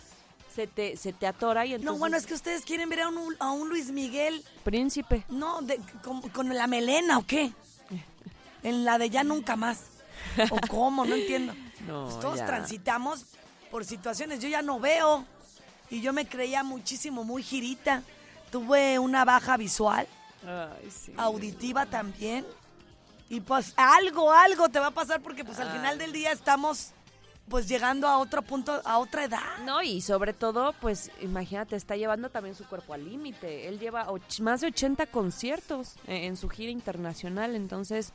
se 0.54 0.66
te, 0.66 0.96
se 0.96 1.12
te 1.12 1.26
atora 1.26 1.64
y 1.66 1.74
entonces... 1.74 1.92
No, 1.92 1.98
bueno, 1.98 2.16
es 2.16 2.26
que 2.26 2.34
ustedes 2.34 2.64
quieren 2.64 2.88
ver 2.88 3.00
a 3.02 3.08
un, 3.08 3.36
a 3.38 3.52
un 3.52 3.68
Luis 3.68 3.90
Miguel, 3.90 4.44
Príncipe. 4.64 5.24
no, 5.28 5.62
de- 5.62 5.80
con, 6.02 6.20
con 6.30 6.48
la 6.54 6.66
melena 6.66 7.18
o 7.18 7.26
qué. 7.26 7.52
En 8.64 8.84
la 8.84 8.98
de 8.98 9.10
ya 9.10 9.24
nunca 9.24 9.56
más. 9.56 9.80
¿O 10.50 10.58
cómo? 10.68 11.04
No 11.04 11.14
entiendo. 11.14 11.54
No, 11.86 12.04
Pues 12.04 12.20
todos 12.20 12.38
ya. 12.38 12.46
transitamos 12.46 13.24
por 13.68 13.84
situaciones. 13.84 14.38
Yo 14.40 14.48
ya 14.48 14.62
no 14.62 14.78
veo. 14.78 15.24
Y 15.90 16.00
yo 16.00 16.12
me 16.12 16.26
creía 16.28 16.62
muchísimo, 16.62 17.24
muy 17.24 17.42
girita. 17.42 18.04
Tuve 18.52 19.00
una 19.00 19.24
baja 19.24 19.56
visual, 19.56 20.06
Ay, 20.46 20.88
sí. 20.92 21.12
auditiva 21.16 21.86
también. 21.86 22.46
Y 23.28 23.40
pues 23.40 23.72
algo, 23.76 24.32
algo 24.32 24.68
te 24.68 24.78
va 24.78 24.88
a 24.88 24.90
pasar 24.92 25.20
porque 25.22 25.44
pues 25.44 25.58
al 25.58 25.70
final 25.72 25.98
del 25.98 26.12
día 26.12 26.32
estamos 26.32 26.90
pues 27.48 27.66
llegando 27.68 28.06
a 28.08 28.18
otro 28.18 28.42
punto, 28.42 28.80
a 28.84 28.98
otra 28.98 29.24
edad. 29.24 29.40
No, 29.64 29.82
y 29.82 30.00
sobre 30.00 30.32
todo, 30.32 30.72
pues 30.80 31.10
imagínate, 31.20 31.76
está 31.76 31.96
llevando 31.96 32.30
también 32.30 32.54
su 32.54 32.64
cuerpo 32.66 32.94
al 32.94 33.04
límite. 33.04 33.68
Él 33.68 33.78
lleva 33.78 34.06
más 34.40 34.60
de 34.60 34.68
80 34.68 35.06
conciertos 35.06 35.94
eh, 36.06 36.26
en 36.26 36.36
su 36.36 36.48
gira 36.48 36.70
internacional, 36.70 37.54
entonces, 37.56 38.12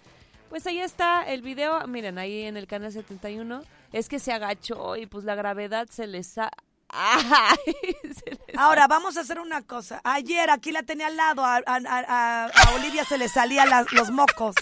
pues 0.49 0.65
ahí 0.65 0.79
está 0.79 1.23
el 1.27 1.41
video, 1.41 1.85
miren, 1.87 2.17
ahí 2.17 2.43
en 2.43 2.57
el 2.57 2.67
canal 2.67 2.91
71, 2.91 3.61
es 3.91 4.07
que 4.07 4.17
se 4.19 4.31
agachó 4.31 4.95
y 4.95 5.05
pues 5.07 5.25
la 5.25 5.35
gravedad 5.35 5.87
se 5.91 6.07
les 6.07 6.37
ha... 6.37 6.49
¡Ay! 6.89 7.57
Se 8.03 8.29
les- 8.31 8.57
Ahora, 8.57 8.87
vamos 8.87 9.17
a 9.17 9.21
hacer 9.21 9.39
una 9.41 9.61
cosa. 9.61 9.99
Ayer 10.05 10.49
aquí 10.49 10.71
la 10.71 10.83
tenía 10.83 11.07
al 11.07 11.17
lado, 11.17 11.43
a, 11.43 11.57
a- 11.57 11.61
a- 11.65 12.45
a 12.45 12.75
Olivia 12.75 13.03
se 13.03 13.17
le 13.17 13.27
salían 13.27 13.67
los 13.91 14.09
mocos. 14.09 14.55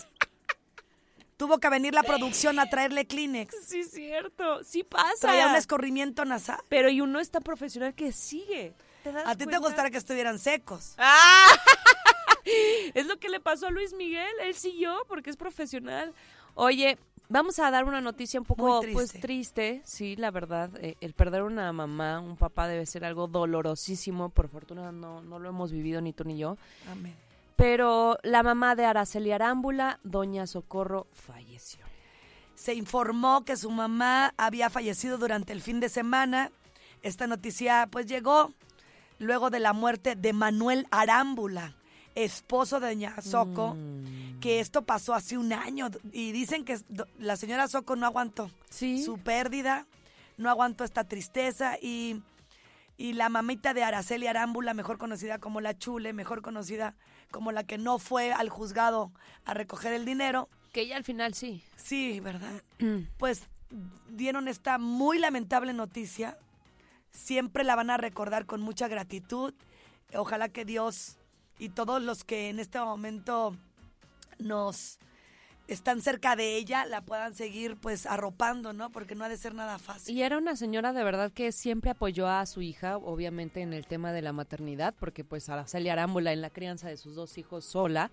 Tuvo 1.38 1.58
que 1.60 1.70
venir 1.70 1.94
la 1.94 2.04
producción 2.04 2.60
a 2.60 2.70
traerle 2.70 3.06
Kleenex. 3.08 3.54
Sí, 3.66 3.82
es 3.82 3.92
cierto, 3.92 4.64
sí 4.64 4.84
pasa. 4.84 5.12
Traía 5.20 5.48
un 5.50 5.56
escorrimiento 5.56 6.24
nasal. 6.24 6.60
Pero 6.70 6.90
y 6.90 7.02
uno 7.02 7.20
está 7.20 7.42
profesional 7.42 7.94
que 7.94 8.12
sigue. 8.14 8.74
¿Te 9.04 9.12
das 9.12 9.28
A 9.28 9.36
ti 9.36 9.46
te 9.46 9.58
gustaría 9.58 9.92
que 9.92 9.98
estuvieran 9.98 10.40
secos. 10.40 10.96
¡Ah! 10.98 11.48
Es 12.94 13.08
lo 13.08 13.18
que 13.18 13.28
le 13.30 13.40
pasó 13.40 13.68
a 13.68 13.72
Luis 13.72 13.94
Miguel. 13.94 14.32
Él 14.44 14.54
siguió 14.54 14.96
porque 15.08 15.32
es 15.32 15.36
profesional. 15.36 16.14
Oye, 16.54 16.98
vamos 17.28 17.58
a 17.60 17.72
dar 17.72 17.86
una 17.86 18.02
noticia 18.02 18.40
un 18.40 18.46
poco 18.46 18.68
Muy 18.68 18.82
triste. 18.82 18.94
pues 18.94 19.12
triste. 19.20 19.82
Sí, 19.84 20.16
la 20.16 20.30
verdad. 20.32 20.70
eh, 20.80 20.96
el 21.02 21.14
perder 21.14 21.42
una 21.42 21.74
mamá, 21.74 22.20
un 22.20 22.38
papá 22.38 22.68
debe 22.68 22.86
ser 22.86 23.04
algo 23.04 23.28
dolorosísimo. 23.28 24.30
Por 24.30 24.48
fortuna 24.50 24.92
no, 24.92 25.22
no 25.22 25.40
lo 25.40 25.50
hemos 25.50 25.72
vivido 25.72 26.02
ni 26.02 26.14
tú 26.14 26.24
ni 26.24 26.38
yo. 26.38 26.58
Amén. 26.90 27.16
Pero 27.56 28.18
la 28.24 28.44
mamá 28.44 28.76
de 28.76 28.86
Araceli 28.86 29.32
Arámbula, 29.32 30.00
doña 30.04 30.46
Socorro, 30.48 31.08
falleció. 31.14 31.86
Se 32.56 32.74
informó 32.74 33.46
que 33.46 33.56
su 33.58 33.70
mamá 33.72 34.34
había 34.38 34.70
fallecido 34.70 35.18
durante 35.18 35.54
el 35.54 35.62
fin 35.62 35.80
de 35.80 35.90
semana. 35.90 36.52
Esta 37.02 37.28
noticia 37.28 37.88
pues 37.92 38.08
llegó 38.08 38.54
luego 39.20 39.50
de 39.50 39.60
la 39.60 39.74
muerte 39.74 40.16
de 40.16 40.34
Manuel 40.34 40.88
Arámbula, 40.92 41.76
esposo 42.16 42.80
de 42.80 42.88
doña 42.88 43.22
Soco, 43.22 43.76
Mm. 43.76 44.40
que 44.40 44.60
esto 44.60 44.82
pasó 44.84 45.14
hace 45.14 45.38
un 45.38 45.54
año 45.54 45.90
y 46.12 46.32
dicen 46.34 46.66
que 46.66 46.78
la 47.20 47.36
señora 47.38 47.68
Soco 47.68 47.96
no 47.96 48.06
aguantó 48.06 48.50
Sí. 48.70 49.02
su 49.04 49.18
pérdida, 49.18 49.86
no 50.38 50.50
aguantó 50.50 50.84
esta 50.84 51.04
tristeza 51.06 51.78
y, 51.82 52.22
y 52.98 53.14
la 53.14 53.30
mamita 53.30 53.74
de 53.74 53.84
Araceli 53.84 54.28
Arámbula, 54.28 54.74
mejor 54.74 54.98
conocida 54.98 55.40
como 55.40 55.62
la 55.62 55.78
Chule, 55.78 56.14
mejor 56.14 56.42
conocida 56.42 56.96
como 57.32 57.52
la 57.52 57.64
que 57.64 57.78
no 57.78 58.00
fue 58.00 58.32
al 58.32 58.50
juzgado 58.50 59.12
a 59.46 59.54
recoger 59.54 59.94
el 59.94 60.06
dinero, 60.06 60.50
Que 60.72 60.82
ella 60.82 60.98
al 60.98 61.04
final 61.04 61.34
sí. 61.34 61.64
Sí, 61.76 62.20
¿verdad? 62.20 62.62
pues 63.18 63.48
dieron 64.10 64.48
esta 64.48 64.78
muy 64.78 65.20
lamentable 65.20 65.74
noticia. 65.74 66.38
Siempre 67.12 67.64
la 67.64 67.76
van 67.76 67.90
a 67.90 67.98
recordar 67.98 68.46
con 68.46 68.62
mucha 68.62 68.88
gratitud. 68.88 69.54
Ojalá 70.14 70.50
que 70.50 70.66
Dios 70.66 71.18
y 71.60 71.70
todos 71.70 72.02
los 72.02 72.24
que 72.24 72.50
en 72.50 72.60
este 72.60 72.80
momento 72.80 73.56
nos 74.38 75.00
están 75.68 76.02
cerca 76.02 76.36
de 76.36 76.58
ella 76.58 76.86
la 76.86 77.02
puedan 77.02 77.34
seguir 77.34 77.76
pues 77.78 78.06
arropando, 78.06 78.74
¿no? 78.74 78.92
Porque 78.92 79.16
no 79.16 79.24
ha 79.24 79.30
de 79.30 79.38
ser 79.38 79.56
nada 79.56 79.80
fácil. 79.80 80.16
Y 80.16 80.22
era 80.22 80.38
una 80.38 80.56
señora 80.56 80.94
de 80.94 81.04
verdad 81.04 81.32
que 81.32 81.52
siempre 81.52 81.92
apoyó 81.92 82.28
a 82.28 82.46
su 82.46 82.62
hija, 82.62 82.98
obviamente 82.98 83.62
en 83.62 83.74
el 83.74 83.88
tema 83.88 84.12
de 84.12 84.22
la 84.22 84.34
maternidad, 84.34 84.94
porque 85.00 85.24
pues 85.24 85.50
Araceli 85.50 85.90
Arámbula 85.90 86.34
en 86.34 86.42
la 86.42 86.50
crianza 86.50 86.88
de 86.88 86.98
sus 86.98 87.16
dos 87.16 87.38
hijos 87.38 87.66
sola, 87.66 88.12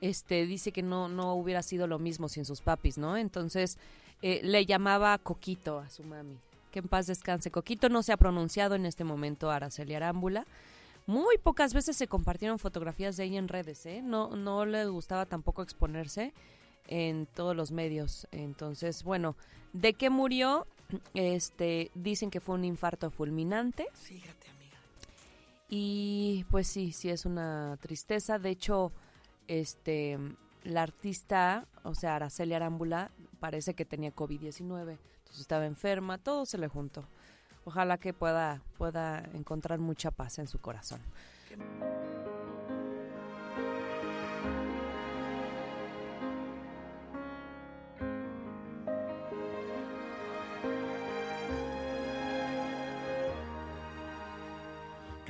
este 0.00 0.46
dice 0.46 0.72
que 0.72 0.82
no 0.82 1.08
no 1.08 1.34
hubiera 1.34 1.62
sido 1.62 1.86
lo 1.86 1.98
mismo 1.98 2.28
sin 2.28 2.44
sus 2.44 2.60
papis, 2.60 2.98
¿no? 2.98 3.16
Entonces 3.16 3.78
eh, 4.22 4.40
le 4.42 4.66
llamaba 4.66 5.16
Coquito 5.18 5.78
a 5.78 5.88
su 5.88 6.02
mami. 6.04 6.36
Que 6.70 6.78
en 6.80 6.88
paz 6.88 7.06
descanse. 7.06 7.50
Coquito 7.50 7.88
no 7.88 8.02
se 8.02 8.12
ha 8.12 8.16
pronunciado 8.16 8.76
en 8.76 8.86
este 8.86 9.02
momento 9.04 9.50
Araceli 9.50 9.94
Arámbula. 9.94 10.46
Muy 11.06 11.38
pocas 11.38 11.74
veces 11.74 11.96
se 11.96 12.06
compartieron 12.06 12.60
fotografías 12.60 13.16
de 13.16 13.24
ella 13.24 13.38
en 13.38 13.48
redes, 13.48 13.84
¿eh? 13.86 14.02
No, 14.02 14.36
no 14.36 14.66
le 14.66 14.86
gustaba 14.86 15.26
tampoco 15.26 15.62
exponerse 15.62 16.32
en 16.90 17.26
todos 17.26 17.56
los 17.56 17.70
medios. 17.72 18.28
Entonces, 18.32 19.02
bueno, 19.04 19.36
¿de 19.72 19.94
qué 19.94 20.10
murió? 20.10 20.66
Este, 21.14 21.92
dicen 21.94 22.30
que 22.32 22.40
fue 22.40 22.56
un 22.56 22.64
infarto 22.64 23.12
fulminante 23.12 23.86
Fíjate, 23.94 24.50
amiga. 24.50 24.76
y 25.68 26.44
pues 26.50 26.66
sí, 26.66 26.90
sí 26.90 27.08
es 27.08 27.24
una 27.24 27.78
tristeza. 27.80 28.40
De 28.40 28.50
hecho, 28.50 28.90
este, 29.46 30.18
la 30.64 30.82
artista, 30.82 31.68
o 31.84 31.94
sea, 31.94 32.16
Araceli 32.16 32.54
Arámbula, 32.54 33.12
parece 33.38 33.74
que 33.74 33.84
tenía 33.84 34.12
COVID-19, 34.12 34.98
entonces 34.98 35.40
estaba 35.40 35.64
enferma, 35.64 36.18
todo 36.18 36.44
se 36.44 36.58
le 36.58 36.66
juntó. 36.66 37.04
Ojalá 37.64 37.98
que 37.98 38.12
pueda, 38.12 38.60
pueda 38.76 39.22
encontrar 39.32 39.78
mucha 39.78 40.10
paz 40.10 40.40
en 40.40 40.48
su 40.48 40.58
corazón. 40.58 41.00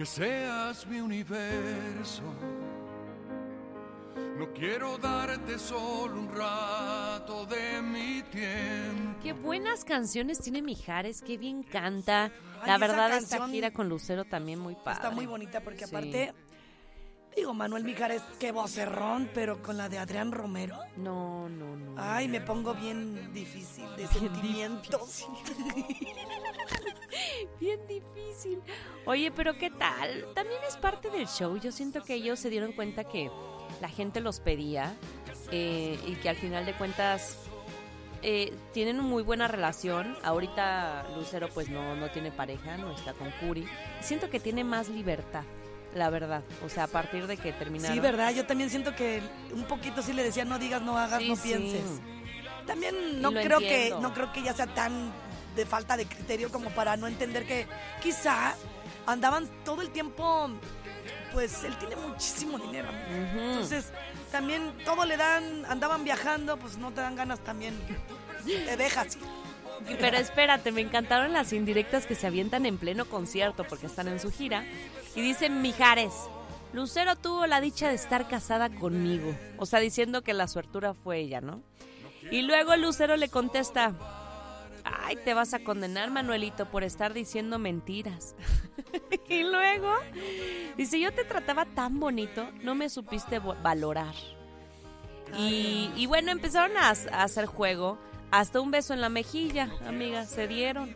Que 0.01 0.07
seas 0.07 0.87
mi 0.87 0.99
universo. 0.99 2.23
No 4.39 4.51
quiero 4.55 4.97
darte 4.97 5.59
solo 5.59 6.21
un 6.23 6.35
rato 6.35 7.45
de 7.45 7.83
mi 7.83 8.23
tiempo. 8.23 9.21
Qué 9.23 9.35
buenas 9.35 9.85
canciones 9.85 10.39
tiene 10.39 10.63
Mijares, 10.63 11.21
qué 11.21 11.37
bien 11.37 11.63
canta. 11.63 12.33
La 12.65 12.79
verdad, 12.79 13.15
esta 13.15 13.47
gira 13.47 13.73
con 13.75 13.91
Lucero 13.91 14.25
también 14.25 14.59
muy 14.59 14.75
padre. 14.75 14.93
Está 14.95 15.11
muy 15.11 15.27
bonita 15.27 15.61
porque 15.61 15.87
Sí. 15.87 15.95
aparte 15.95 16.33
Digo, 17.51 17.59
Manuel 17.59 17.83
Mijares, 17.83 18.23
qué 18.39 18.53
vocerrón, 18.53 19.29
pero 19.35 19.61
con 19.61 19.77
la 19.77 19.89
de 19.89 19.99
Adrián 19.99 20.31
Romero. 20.31 20.79
No, 20.97 21.49
no, 21.49 21.75
no. 21.75 21.95
Ay, 21.97 22.29
me 22.29 22.41
pongo 22.41 22.75
bien 22.75 23.33
difícil 23.33 23.87
de 23.97 24.07
sentimientos. 24.07 25.27
Bien 27.59 27.81
difícil. 27.89 28.63
Oye, 29.05 29.33
pero 29.33 29.55
¿qué 29.55 29.69
tal? 29.69 30.27
También 30.33 30.61
es 30.69 30.77
parte 30.77 31.11
del 31.11 31.27
show. 31.27 31.57
Yo 31.59 31.73
siento 31.73 32.03
que 32.03 32.15
ellos 32.15 32.39
se 32.39 32.51
dieron 32.51 32.73
cuenta 32.73 33.03
que 33.03 33.31
la 33.81 33.89
gente 33.89 34.21
los 34.21 34.39
pedía 34.39 34.95
eh, 35.51 35.99
y 36.07 36.15
que 36.15 36.29
al 36.29 36.37
final 36.37 36.65
de 36.65 36.75
cuentas 36.75 37.37
eh, 38.23 38.53
tienen 38.73 39.01
una 39.01 39.09
muy 39.09 39.23
buena 39.23 39.49
relación. 39.49 40.17
Ahorita 40.23 41.07
Lucero 41.17 41.49
pues 41.53 41.69
no, 41.69 41.97
no 41.97 42.11
tiene 42.11 42.31
pareja, 42.31 42.77
no 42.77 42.93
está 42.93 43.13
con 43.13 43.31
Curi. 43.41 43.67
Siento 44.01 44.31
que 44.31 44.41
tiene 44.41 44.63
más 44.63 44.89
libertad, 44.89 45.45
la 45.95 46.11
verdad. 46.11 46.43
O 46.65 46.69
sea, 46.69 46.85
a 46.85 46.89
partir 46.89 47.27
de 47.27 47.37
que 47.37 47.53
terminaron. 47.53 47.95
Sí, 47.95 48.01
verdad, 48.01 48.33
yo 48.33 48.47
también 48.47 48.71
siento 48.71 48.95
que 48.95 49.23
un 49.53 49.65
poquito 49.65 50.03
sí 50.03 50.13
le 50.13 50.23
decía 50.23 50.45
no 50.45 50.59
digas, 50.59 50.83
no 50.83 50.97
hagas, 50.99 51.21
Sí, 51.21 51.29
no 51.29 51.37
sí. 51.37 51.43
pienses. 51.43 52.01
También 52.67 53.21
no 53.21 53.33
creo 53.33 53.59
que 53.59 53.95
no 54.01 54.13
creo 54.15 54.33
que 54.33 54.43
ya 54.43 54.53
sea 54.55 54.67
tan 54.67 55.13
de 55.57 55.67
falta 55.67 55.97
de 55.97 56.07
criterio 56.07 56.51
como 56.53 56.71
para 56.71 56.97
no 56.97 57.07
entender 57.09 57.45
que 57.47 57.67
quizá 58.03 58.55
andaban 59.07 59.49
todo 59.65 59.83
el 59.83 59.91
tiempo 59.91 60.51
pues 61.33 61.65
él 61.65 61.77
tiene 61.79 61.97
muchísimo 61.97 62.59
dinero. 62.59 62.89
Entonces, 63.11 63.87
también 64.33 64.73
todo 64.85 65.05
le 65.05 65.17
dan, 65.17 65.65
andaban 65.67 66.05
viajando, 66.05 66.57
pues 66.57 66.77
no 66.77 66.91
te 66.93 67.01
dan 67.01 67.15
ganas 67.17 67.41
también. 67.41 67.75
Te 68.45 68.77
dejas 68.77 69.17
ir. 69.17 69.23
Pero 69.99 70.17
espérate, 70.17 70.73
me 70.73 70.81
encantaron 70.81 71.33
las 71.33 71.53
indirectas 71.53 72.07
que 72.07 72.15
se 72.15 72.27
avientan 72.27 72.67
en 72.67 72.79
pleno 72.79 73.05
concierto 73.07 73.65
porque 73.65 73.87
están 73.87 74.09
en 74.09 74.21
su 74.21 74.31
gira. 74.31 74.65
Y 75.15 75.21
dicen 75.21 75.63
Mijares, 75.63 76.13
Lucero 76.73 77.17
tuvo 77.17 77.47
la 77.47 77.61
dicha 77.61 77.89
de 77.89 77.95
estar 77.95 78.29
casada 78.29 78.71
conmigo. 78.71 79.35
O 79.59 79.67
sea, 79.67 79.81
diciendo 79.81 80.23
que 80.23 80.35
la 80.35 80.49
suertura 80.49 80.95
fue 80.95 81.19
ella, 81.19 81.41
¿no? 81.41 81.63
Y 82.31 82.43
luego 82.43 82.77
Lucero 82.77 83.17
le 83.17 83.29
contesta, 83.29 83.95
ay, 84.85 85.17
te 85.17 85.35
vas 85.35 85.53
a 85.55 85.61
condenar, 85.61 86.11
Manuelito, 86.11 86.67
por 86.67 86.85
estar 86.85 87.13
diciendo 87.13 87.59
mentiras. 87.59 88.37
y 89.29 89.43
luego 89.43 89.93
dice, 90.77 91.01
yo 91.01 91.13
te 91.13 91.25
trataba 91.25 91.65
tan 91.65 91.99
bonito, 91.99 92.49
no 92.63 92.75
me 92.75 92.89
supiste 92.89 93.41
valorar. 93.41 94.15
Y, 95.37 95.91
y 95.97 96.07
bueno, 96.07 96.31
empezaron 96.31 96.77
a, 96.77 96.89
a 96.89 97.23
hacer 97.23 97.47
juego. 97.47 97.99
Hasta 98.31 98.61
un 98.61 98.71
beso 98.71 98.95
en 98.95 99.01
la 99.01 99.09
mejilla, 99.09 99.69
amiga, 99.87 100.25
se 100.25 100.47
dieron. 100.47 100.95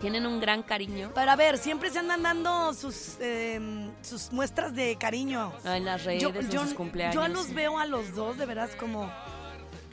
Tienen 0.00 0.26
un 0.26 0.40
gran 0.40 0.62
cariño. 0.62 1.12
Para 1.14 1.36
ver, 1.36 1.56
siempre 1.58 1.90
se 1.90 1.98
andan 1.98 2.22
dando 2.22 2.74
sus, 2.74 3.16
eh, 3.20 3.90
sus 4.02 4.32
muestras 4.32 4.74
de 4.74 4.96
cariño. 4.96 5.52
En 5.64 5.84
las 5.84 6.04
redes, 6.04 6.22
yo, 6.22 6.30
en 6.30 6.50
yo- 6.50 6.62
sus 6.64 6.74
cumpleaños. 6.74 7.14
yo 7.14 7.28
los 7.28 7.52
veo 7.54 7.78
a 7.78 7.86
los 7.86 8.14
dos, 8.14 8.36
de 8.36 8.44
veras, 8.46 8.70
como... 8.76 9.10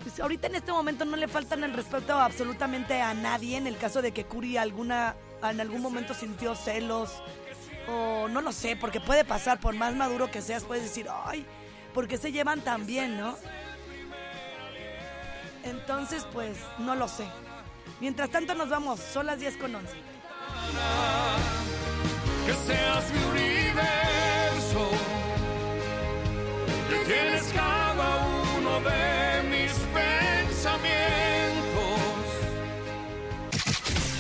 pues, 0.02 0.20
ahorita 0.20 0.48
en 0.48 0.56
este 0.56 0.72
momento 0.72 1.06
no 1.06 1.16
le 1.18 1.28
faltan 1.28 1.64
el 1.64 1.74
respeto 1.74 2.14
absolutamente 2.18 3.02
a 3.02 3.14
nadie 3.14 3.58
en 3.58 3.68
el 3.68 3.78
caso 3.78 4.02
de 4.02 4.12
que 4.12 4.26
Curi 4.26 4.58
alguna, 4.58 5.16
en 5.44 5.62
algún 5.62 5.82
momento 5.82 6.14
sintió 6.14 6.56
celos 6.56 7.22
o 7.88 8.28
no 8.28 8.42
lo 8.42 8.52
sé, 8.52 8.76
porque 8.76 9.00
puede 9.00 9.24
pasar, 9.26 9.60
por 9.60 9.76
más 9.76 9.94
maduro 9.96 10.30
que 10.32 10.42
seas, 10.42 10.64
puedes 10.64 10.84
decir, 10.84 11.08
ay, 11.26 11.46
porque 11.94 12.18
se 12.18 12.32
llevan 12.32 12.62
tan 12.62 12.86
bien, 12.86 13.18
¿no? 13.18 13.36
Entonces, 15.64 16.26
pues, 16.34 16.58
no 16.80 16.96
lo 16.96 17.08
sé. 17.08 17.26
Mientras 18.00 18.30
tanto 18.30 18.56
nos 18.56 18.70
vamos, 18.70 19.00
son 19.00 19.26
las 19.26 19.40
10 19.40 19.58
con 19.58 19.76
11. 19.76 19.92
que 22.46 22.54
seas 22.54 23.04
mi 23.14 23.24
universo, 23.30 24.90
que 26.90 26.96
tienes 27.06 27.44
cada 27.54 28.18
uno 28.58 28.80
de 28.82 29.44
mis 29.50 29.72
pensamientos. 29.94 30.92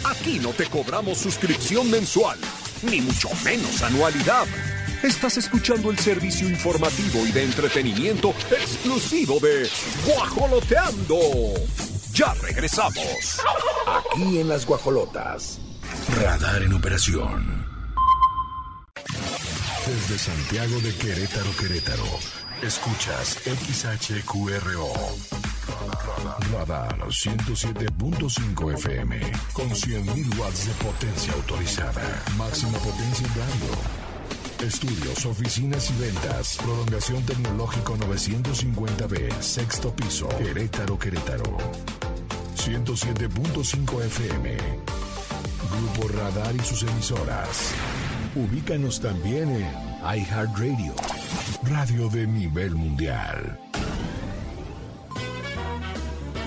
Aquí 0.04 0.39
no 0.39 0.49
te 0.51 0.67
cobramos 0.67 1.17
suscripción 1.17 1.89
mensual, 1.89 2.38
ni 2.84 3.01
mucho 3.01 3.30
menos 3.43 3.82
anualidad. 3.82 4.45
Estás 5.03 5.37
escuchando 5.37 5.89
el 5.89 5.97
servicio 5.97 6.47
informativo 6.47 7.25
y 7.25 7.31
de 7.31 7.43
entretenimiento 7.43 8.35
exclusivo 8.51 9.39
de 9.39 9.67
Guajoloteando. 10.05 11.17
Ya 12.13 12.35
regresamos. 12.35 13.41
Aquí 13.87 14.37
en 14.37 14.47
las 14.47 14.67
guajolotas. 14.67 15.59
Radar 16.21 16.61
en 16.61 16.73
operación. 16.73 17.65
Desde 19.87 20.19
Santiago 20.19 20.79
de 20.81 20.93
Querétaro, 20.93 21.49
Querétaro. 21.59 22.05
Escuchas 22.61 23.39
XHQRO. 23.43 24.93
Radar 26.53 26.99
107.5 26.99 28.73
FM. 28.75 29.19
Con 29.53 29.69
100.000 29.69 30.37
watts 30.37 30.67
de 30.67 30.73
potencia 30.73 31.33
autorizada. 31.33 32.23
Máxima 32.37 32.77
potencia 32.77 33.25
en 33.25 33.33
radio. 33.33 34.00
Estudios, 34.62 35.26
oficinas 35.26 35.89
y 35.89 36.00
ventas. 36.00 36.58
Prolongación 36.62 37.24
tecnológico 37.26 37.97
950B. 37.97 39.41
Sexto 39.41 39.91
piso. 39.95 40.30
Querétaro, 40.38 41.00
Querétaro. 41.00 41.58
107.5 42.58 44.04
FM. 44.06 44.58
Grupo 45.71 46.08
Radar 46.10 46.56
y 46.56 46.60
sus 46.60 46.84
emisoras. 46.84 47.74
Ubícanos 48.36 49.02
también 49.02 49.50
en 49.50 49.67
iHeartRadio. 50.19 50.93
Radio 51.63 52.08
de 52.10 52.28
nivel 52.28 52.76
mundial. 52.76 53.60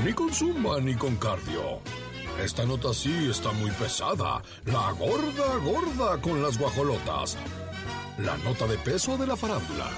Ni 0.04 0.12
con 0.12 0.32
zumba 0.32 0.80
ni 0.80 0.94
con 0.94 1.16
cardio. 1.16 1.80
Esta 2.40 2.64
nota 2.64 2.94
sí 2.94 3.28
está 3.28 3.50
muy 3.52 3.72
pesada. 3.72 4.40
La 4.66 4.92
gorda 4.92 5.56
gorda 5.64 6.20
con 6.20 6.40
las 6.42 6.58
guajolotas. 6.58 7.36
La 8.18 8.36
nota 8.38 8.66
de 8.68 8.78
peso 8.78 9.16
de 9.18 9.26
la 9.26 9.36
farándula. 9.36 9.90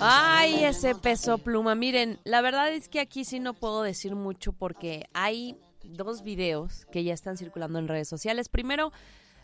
Ay, 0.00 0.64
ese 0.64 0.94
peso 0.94 1.38
pluma. 1.38 1.74
Miren, 1.74 2.18
la 2.24 2.40
verdad 2.40 2.72
es 2.72 2.88
que 2.88 3.00
aquí 3.00 3.24
sí 3.24 3.38
no 3.38 3.54
puedo 3.54 3.82
decir 3.82 4.14
mucho 4.14 4.52
porque 4.52 5.06
hay 5.14 5.56
dos 5.84 6.22
videos 6.22 6.86
que 6.90 7.04
ya 7.04 7.14
están 7.14 7.36
circulando 7.36 7.78
en 7.78 7.88
redes 7.88 8.08
sociales. 8.08 8.48
Primero, 8.48 8.92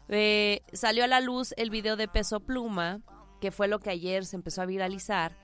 eh, 0.09 0.63
salió 0.73 1.05
a 1.05 1.09
la 1.09 1.21
luz 1.21 1.55
el 1.57 1.71
video 1.71 1.97
de 1.97 2.09
peso 2.09 2.41
pluma, 2.41 3.01
que 3.41 3.51
fue 3.51 3.69
lo 3.69 3.79
que 3.79 3.91
ayer 3.91 4.25
se 4.25 4.37
empezó 4.37 4.63
a 4.63 4.67
viralizar, 4.67 5.37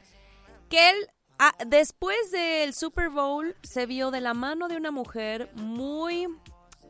que 0.68 0.90
él, 0.90 0.96
ah, 1.38 1.54
después 1.66 2.30
del 2.30 2.74
Super 2.74 3.10
Bowl, 3.10 3.56
se 3.62 3.86
vio 3.86 4.10
de 4.10 4.20
la 4.20 4.34
mano 4.34 4.68
de 4.68 4.76
una 4.76 4.90
mujer 4.90 5.50
muy... 5.54 6.28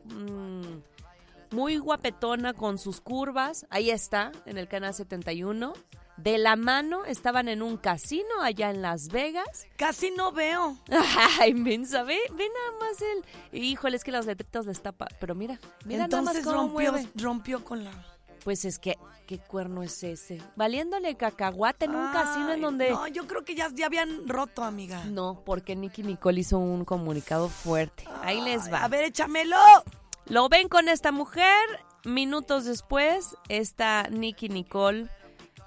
mm, 0.05 0.81
muy 1.51 1.77
guapetona 1.77 2.53
con 2.53 2.77
sus 2.77 2.99
curvas. 2.99 3.65
Ahí 3.69 3.89
está, 3.89 4.31
en 4.45 4.57
el 4.57 4.67
canal 4.67 4.93
71. 4.93 5.73
De 6.17 6.37
la 6.37 6.55
mano 6.55 7.03
estaban 7.05 7.49
en 7.49 7.61
un 7.61 7.77
casino 7.77 8.41
allá 8.41 8.69
en 8.69 8.81
Las 8.81 9.09
Vegas. 9.09 9.67
Casi 9.77 10.11
no 10.11 10.31
veo. 10.31 10.77
Ay, 11.39 11.53
mensa, 11.53 12.03
ve, 12.03 12.17
ve 12.33 12.47
nada 12.49 12.79
más 12.79 13.01
el. 13.01 13.59
Híjole, 13.61 13.97
es 13.97 14.03
que 14.03 14.11
las 14.11 14.25
letritas 14.25 14.65
les 14.65 14.81
tapa. 14.81 15.07
Pero 15.19 15.35
mira, 15.35 15.59
mira 15.85 16.07
nada 16.07 16.21
más 16.21 16.35
Entonces 16.35 16.45
cómo 16.45 16.67
rompió, 16.69 16.91
mueve. 16.91 17.09
rompió 17.15 17.63
con 17.63 17.83
la... 17.83 17.91
Pues 18.43 18.63
es 18.63 18.77
que, 18.77 18.95
¿qué 19.25 19.39
cuerno 19.39 19.81
es 19.81 20.03
ese? 20.03 20.39
Valiéndole 20.55 21.15
cacahuate 21.15 21.85
en 21.85 21.95
un 21.95 22.11
casino 22.13 22.53
en 22.53 22.61
donde. 22.61 22.91
No, 22.91 23.07
yo 23.07 23.25
creo 23.25 23.43
que 23.43 23.55
ya, 23.55 23.69
ya 23.73 23.87
habían 23.87 24.27
roto, 24.27 24.63
amiga. 24.63 25.03
No, 25.05 25.41
porque 25.43 25.75
Nicky 25.75 26.03
Nicole 26.03 26.41
hizo 26.41 26.59
un 26.59 26.85
comunicado 26.85 27.49
fuerte. 27.49 28.03
Ahí 28.21 28.39
les 28.41 28.71
va. 28.71 28.83
A 28.83 28.87
ver, 28.87 29.03
échamelo. 29.03 29.57
Lo 30.27 30.47
ven 30.47 30.69
con 30.69 30.89
esta 30.89 31.11
mujer. 31.11 31.59
Minutos 32.03 32.65
después, 32.65 33.35
esta 33.49 34.03
Nicky 34.11 34.47
Nicole, 34.49 35.09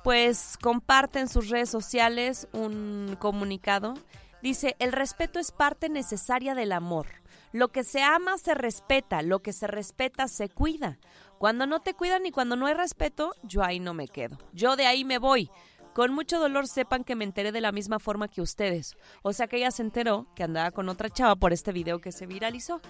pues 0.04 0.56
comparte 0.60 1.20
en 1.20 1.28
sus 1.28 1.48
redes 1.48 1.70
sociales 1.70 2.48
un 2.52 3.16
comunicado. 3.18 3.94
Dice, 4.42 4.76
el 4.78 4.92
respeto 4.92 5.38
es 5.38 5.50
parte 5.50 5.88
necesaria 5.88 6.54
del 6.54 6.72
amor. 6.72 7.06
Lo 7.52 7.68
que 7.68 7.82
se 7.82 8.02
ama 8.02 8.38
se 8.38 8.54
respeta, 8.54 9.22
lo 9.22 9.40
que 9.40 9.52
se 9.52 9.66
respeta 9.66 10.28
se 10.28 10.48
cuida. 10.48 10.98
Cuando 11.38 11.66
no 11.66 11.80
te 11.80 11.94
cuidan 11.94 12.26
y 12.26 12.30
cuando 12.30 12.56
no 12.56 12.66
hay 12.66 12.74
respeto, 12.74 13.32
yo 13.42 13.62
ahí 13.62 13.80
no 13.80 13.94
me 13.94 14.08
quedo. 14.08 14.38
Yo 14.52 14.76
de 14.76 14.86
ahí 14.86 15.04
me 15.04 15.18
voy. 15.18 15.50
Con 15.94 16.12
mucho 16.12 16.38
dolor 16.38 16.68
sepan 16.68 17.02
que 17.02 17.16
me 17.16 17.24
enteré 17.24 17.50
de 17.50 17.60
la 17.60 17.72
misma 17.72 17.98
forma 17.98 18.28
que 18.28 18.40
ustedes. 18.40 18.96
O 19.22 19.32
sea 19.32 19.48
que 19.48 19.56
ella 19.56 19.70
se 19.70 19.82
enteró 19.82 20.26
que 20.36 20.44
andaba 20.44 20.70
con 20.70 20.88
otra 20.88 21.10
chava 21.10 21.34
por 21.36 21.52
este 21.52 21.72
video 21.72 22.00
que 22.00 22.12
se 22.12 22.26
viralizó. 22.26 22.80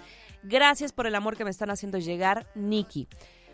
Gracias 0.42 0.92
por 0.92 1.06
el 1.06 1.14
amor 1.14 1.36
que 1.36 1.44
me 1.44 1.50
están 1.50 1.70
haciendo 1.70 1.98
llegar, 1.98 2.46
Nikki. 2.54 3.08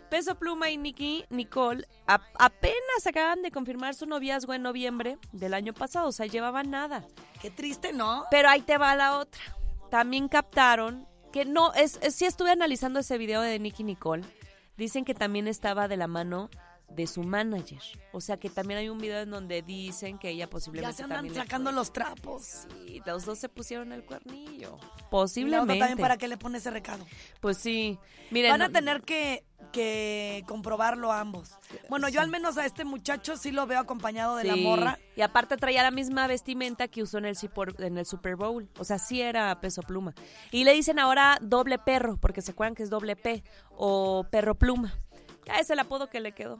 Peso 0.09 0.35
Pluma 0.35 0.69
y 0.69 0.77
Nicky 0.77 1.25
Nicole 1.29 1.85
apenas 2.05 3.07
acaban 3.07 3.41
de 3.41 3.51
confirmar 3.51 3.93
su 3.95 4.05
noviazgo 4.05 4.53
en 4.53 4.61
noviembre 4.63 5.17
del 5.31 5.53
año 5.53 5.73
pasado, 5.73 6.07
o 6.09 6.11
sea, 6.11 6.25
llevaban 6.25 6.69
nada. 6.71 7.03
Qué 7.41 7.49
triste, 7.51 7.93
¿no? 7.93 8.25
Pero 8.31 8.49
ahí 8.49 8.61
te 8.61 8.77
va 8.77 8.95
la 8.95 9.17
otra. 9.17 9.41
También 9.91 10.27
captaron 10.27 11.07
que 11.31 11.45
no, 11.45 11.73
es, 11.73 11.99
es- 12.01 12.15
sí 12.15 12.25
estuve 12.25 12.51
analizando 12.51 12.99
ese 12.99 13.17
video 13.17 13.41
de 13.41 13.59
Nicky 13.59 13.83
Nicole. 13.83 14.23
Dicen 14.77 15.05
que 15.05 15.13
también 15.13 15.47
estaba 15.47 15.87
de 15.87 15.97
la 15.97 16.07
mano 16.07 16.49
de 16.89 17.07
su 17.07 17.23
manager. 17.23 17.81
O 18.13 18.21
sea 18.21 18.37
que 18.37 18.49
también 18.49 18.79
hay 18.79 18.89
un 18.89 18.97
video 18.99 19.19
en 19.21 19.29
donde 19.31 19.61
dicen 19.61 20.17
que 20.17 20.29
ella 20.29 20.45
Ya 20.45 20.49
posiblemente 20.49 20.95
se 20.97 21.03
andan 21.03 21.17
también 21.19 21.35
sacando 21.35 21.71
los 21.71 21.91
trapos. 21.91 22.65
Sí, 22.85 23.01
los 23.05 23.25
dos 23.25 23.37
se 23.39 23.49
pusieron 23.49 23.91
el 23.91 24.03
cuernillo. 24.05 24.77
Posiblemente. 25.09 25.77
también 25.79 25.97
para 25.99 26.17
qué 26.17 26.27
le 26.27 26.37
pone 26.37 26.57
ese 26.59 26.71
recado. 26.71 27.05
Pues 27.41 27.57
sí. 27.57 27.99
Miren, 28.31 28.51
Van 28.51 28.61
a 28.61 28.67
no- 28.67 28.73
tener 28.73 29.01
que, 29.03 29.43
que 29.71 30.43
comprobarlo 30.47 31.11
ambos. 31.11 31.51
Bueno, 31.89 32.07
yo 32.09 32.21
al 32.21 32.29
menos 32.29 32.57
a 32.57 32.65
este 32.65 32.85
muchacho 32.85 33.37
sí 33.37 33.51
lo 33.51 33.67
veo 33.67 33.79
acompañado 33.79 34.35
de 34.37 34.45
la 34.45 34.55
morra. 34.55 34.97
Y 35.15 35.21
aparte 35.21 35.57
traía 35.57 35.83
la 35.83 35.91
misma 35.91 36.27
vestimenta 36.27 36.87
que 36.87 37.03
usó 37.03 37.17
en 37.17 37.25
el, 37.25 37.35
Super- 37.35 37.75
en 37.79 37.97
el 37.97 38.05
Super 38.05 38.35
Bowl. 38.35 38.69
O 38.79 38.83
sea, 38.83 38.99
sí 38.99 39.21
era 39.21 39.59
peso 39.61 39.81
pluma. 39.81 40.13
Y 40.51 40.63
le 40.63 40.73
dicen 40.73 40.97
ahora 40.99 41.37
doble 41.41 41.77
perro, 41.77 42.17
porque 42.17 42.41
se 42.41 42.51
acuerdan 42.51 42.73
que 42.75 42.83
es 42.83 42.89
doble 42.89 43.15
P 43.15 43.43
o 43.77 44.25
perro 44.31 44.55
pluma. 44.55 44.97
Ya 45.45 45.59
es 45.59 45.69
el 45.69 45.79
apodo 45.79 46.09
que 46.09 46.19
le 46.19 46.31
quedó. 46.33 46.59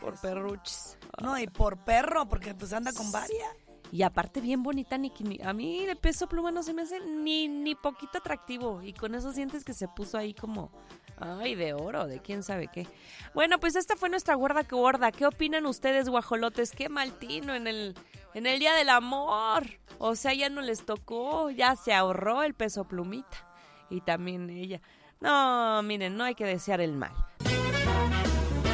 por 0.00 0.20
perruchis. 0.20 0.98
No, 1.22 1.38
y 1.38 1.46
por 1.46 1.78
perro, 1.78 2.26
porque 2.28 2.54
pues 2.54 2.72
anda 2.72 2.92
con 2.92 3.10
varias. 3.10 3.48
Y 3.92 4.02
aparte 4.02 4.40
bien 4.40 4.62
bonita. 4.62 4.98
Ni- 4.98 5.12
A 5.44 5.52
mí 5.52 5.86
de 5.86 5.96
peso 5.96 6.28
pluma 6.28 6.50
no 6.50 6.62
se 6.62 6.74
me 6.74 6.82
hace 6.82 7.00
ni, 7.00 7.48
ni 7.48 7.74
poquito 7.74 8.18
atractivo. 8.18 8.82
Y 8.82 8.92
con 8.92 9.14
esos 9.14 9.36
dientes 9.36 9.64
que 9.64 9.72
se 9.72 9.88
puso 9.88 10.18
ahí 10.18 10.34
como... 10.34 10.70
Ay, 11.18 11.54
de 11.54 11.72
oro, 11.72 12.06
de 12.06 12.20
quién 12.20 12.42
sabe 12.42 12.68
qué. 12.68 12.86
Bueno, 13.32 13.58
pues 13.58 13.74
esta 13.74 13.96
fue 13.96 14.10
nuestra 14.10 14.34
gorda 14.34 14.64
que 14.64 14.76
gorda. 14.76 15.12
¿Qué 15.12 15.24
opinan 15.24 15.64
ustedes, 15.64 16.10
guajolotes? 16.10 16.72
Qué 16.72 16.90
maltino 16.90 17.54
en 17.54 17.66
el, 17.66 17.94
en 18.34 18.46
el 18.46 18.58
Día 18.58 18.74
del 18.74 18.90
Amor. 18.90 19.64
O 19.98 20.14
sea, 20.14 20.34
ya 20.34 20.50
no 20.50 20.60
les 20.60 20.84
tocó, 20.84 21.48
ya 21.48 21.74
se 21.74 21.94
ahorró 21.94 22.42
el 22.42 22.52
peso 22.52 22.84
plumita. 22.84 23.48
Y 23.88 24.02
también 24.02 24.50
ella. 24.50 24.82
No, 25.20 25.82
miren, 25.84 26.18
no 26.18 26.24
hay 26.24 26.34
que 26.34 26.44
desear 26.44 26.82
el 26.82 26.92
mal. 26.92 27.12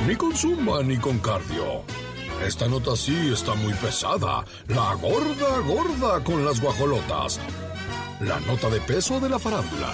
Ni 0.07 0.17
con 0.17 0.35
zumba 0.35 0.83
ni 0.83 0.97
con 0.97 1.19
cardio. 1.21 1.83
Esta 2.45 2.67
nota 2.67 2.97
sí 2.97 3.31
está 3.33 3.55
muy 3.55 3.73
pesada. 3.75 4.45
La 4.67 4.95
gorda 4.95 5.59
gorda 5.61 6.25
con 6.25 6.45
las 6.45 6.61
guajolotas. 6.61 7.39
La 8.21 8.41
nota 8.41 8.69
de 8.69 8.81
peso 8.81 9.21
de 9.21 9.29
la 9.29 9.39
farándula. 9.39 9.93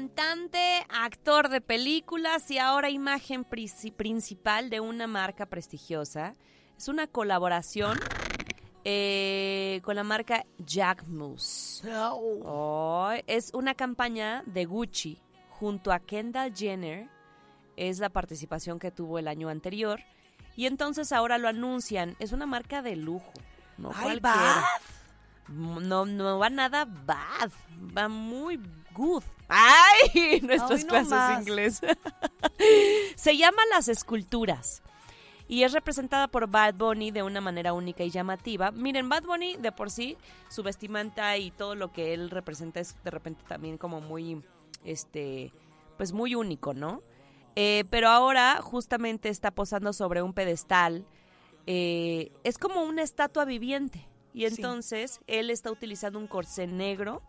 Cantante, 0.00 0.84
actor 0.90 1.48
de 1.48 1.62
películas 1.62 2.50
y 2.50 2.58
ahora 2.58 2.90
imagen 2.90 3.46
princi- 3.46 3.90
principal 3.94 4.68
de 4.68 4.80
una 4.80 5.06
marca 5.06 5.46
prestigiosa. 5.46 6.34
Es 6.76 6.88
una 6.88 7.06
colaboración 7.06 7.98
eh, 8.84 9.80
con 9.84 9.96
la 9.96 10.04
marca 10.04 10.44
Jack 10.58 11.06
Moose. 11.06 11.82
Oh, 12.12 13.10
es 13.26 13.50
una 13.54 13.74
campaña 13.74 14.42
de 14.44 14.66
Gucci 14.66 15.18
junto 15.48 15.90
a 15.92 15.98
Kendall 16.00 16.54
Jenner. 16.54 17.08
Es 17.76 17.98
la 17.98 18.10
participación 18.10 18.78
que 18.78 18.90
tuvo 18.90 19.18
el 19.18 19.26
año 19.28 19.48
anterior. 19.48 20.00
Y 20.56 20.66
entonces 20.66 21.10
ahora 21.10 21.38
lo 21.38 21.48
anuncian. 21.48 22.16
Es 22.18 22.32
una 22.32 22.44
marca 22.44 22.82
de 22.82 22.96
lujo. 22.96 23.32
No 23.78 23.92
Ay, 23.94 24.18
cualquiera. 24.20 24.20
bad. 24.28 24.62
No, 25.48 26.04
no 26.04 26.38
va 26.40 26.50
nada 26.50 26.84
bad, 26.86 27.50
va 27.96 28.08
muy 28.08 28.60
good. 28.96 29.22
¡Ay! 29.48 30.40
Nuestras 30.42 30.82
no 30.84 30.88
clases 30.88 31.10
de 31.10 31.16
más. 31.16 31.40
inglés. 31.46 31.80
Se 33.16 33.36
llama 33.36 33.62
Las 33.70 33.88
Esculturas 33.88 34.82
y 35.48 35.62
es 35.62 35.72
representada 35.72 36.26
por 36.28 36.48
Bad 36.48 36.74
Bunny 36.74 37.10
de 37.12 37.22
una 37.22 37.40
manera 37.40 37.72
única 37.72 38.02
y 38.02 38.10
llamativa. 38.10 38.72
Miren, 38.72 39.08
Bad 39.08 39.22
Bunny 39.24 39.56
de 39.56 39.70
por 39.72 39.90
sí, 39.90 40.16
su 40.48 40.62
vestimenta 40.62 41.36
y 41.36 41.50
todo 41.52 41.74
lo 41.76 41.92
que 41.92 42.14
él 42.14 42.30
representa 42.30 42.80
es 42.80 42.96
de 43.04 43.10
repente 43.12 43.44
también 43.46 43.78
como 43.78 44.00
muy, 44.00 44.42
este, 44.84 45.52
pues 45.96 46.12
muy 46.12 46.34
único, 46.34 46.74
¿no? 46.74 47.02
Eh, 47.54 47.84
pero 47.90 48.08
ahora 48.08 48.60
justamente 48.60 49.28
está 49.28 49.50
posando 49.50 49.92
sobre 49.92 50.22
un 50.22 50.32
pedestal. 50.32 51.04
eh, 51.68 52.30
es 52.44 52.58
como 52.58 52.82
una 52.84 53.02
estatua 53.02 53.44
viviente. 53.44 54.06
Y 54.32 54.40
Sí. 54.48 54.54
entonces 54.56 55.20
él 55.26 55.50
está 55.50 55.70
utilizando 55.72 56.16
un 56.18 56.26
corsé 56.28 56.66
negro, 56.68 57.22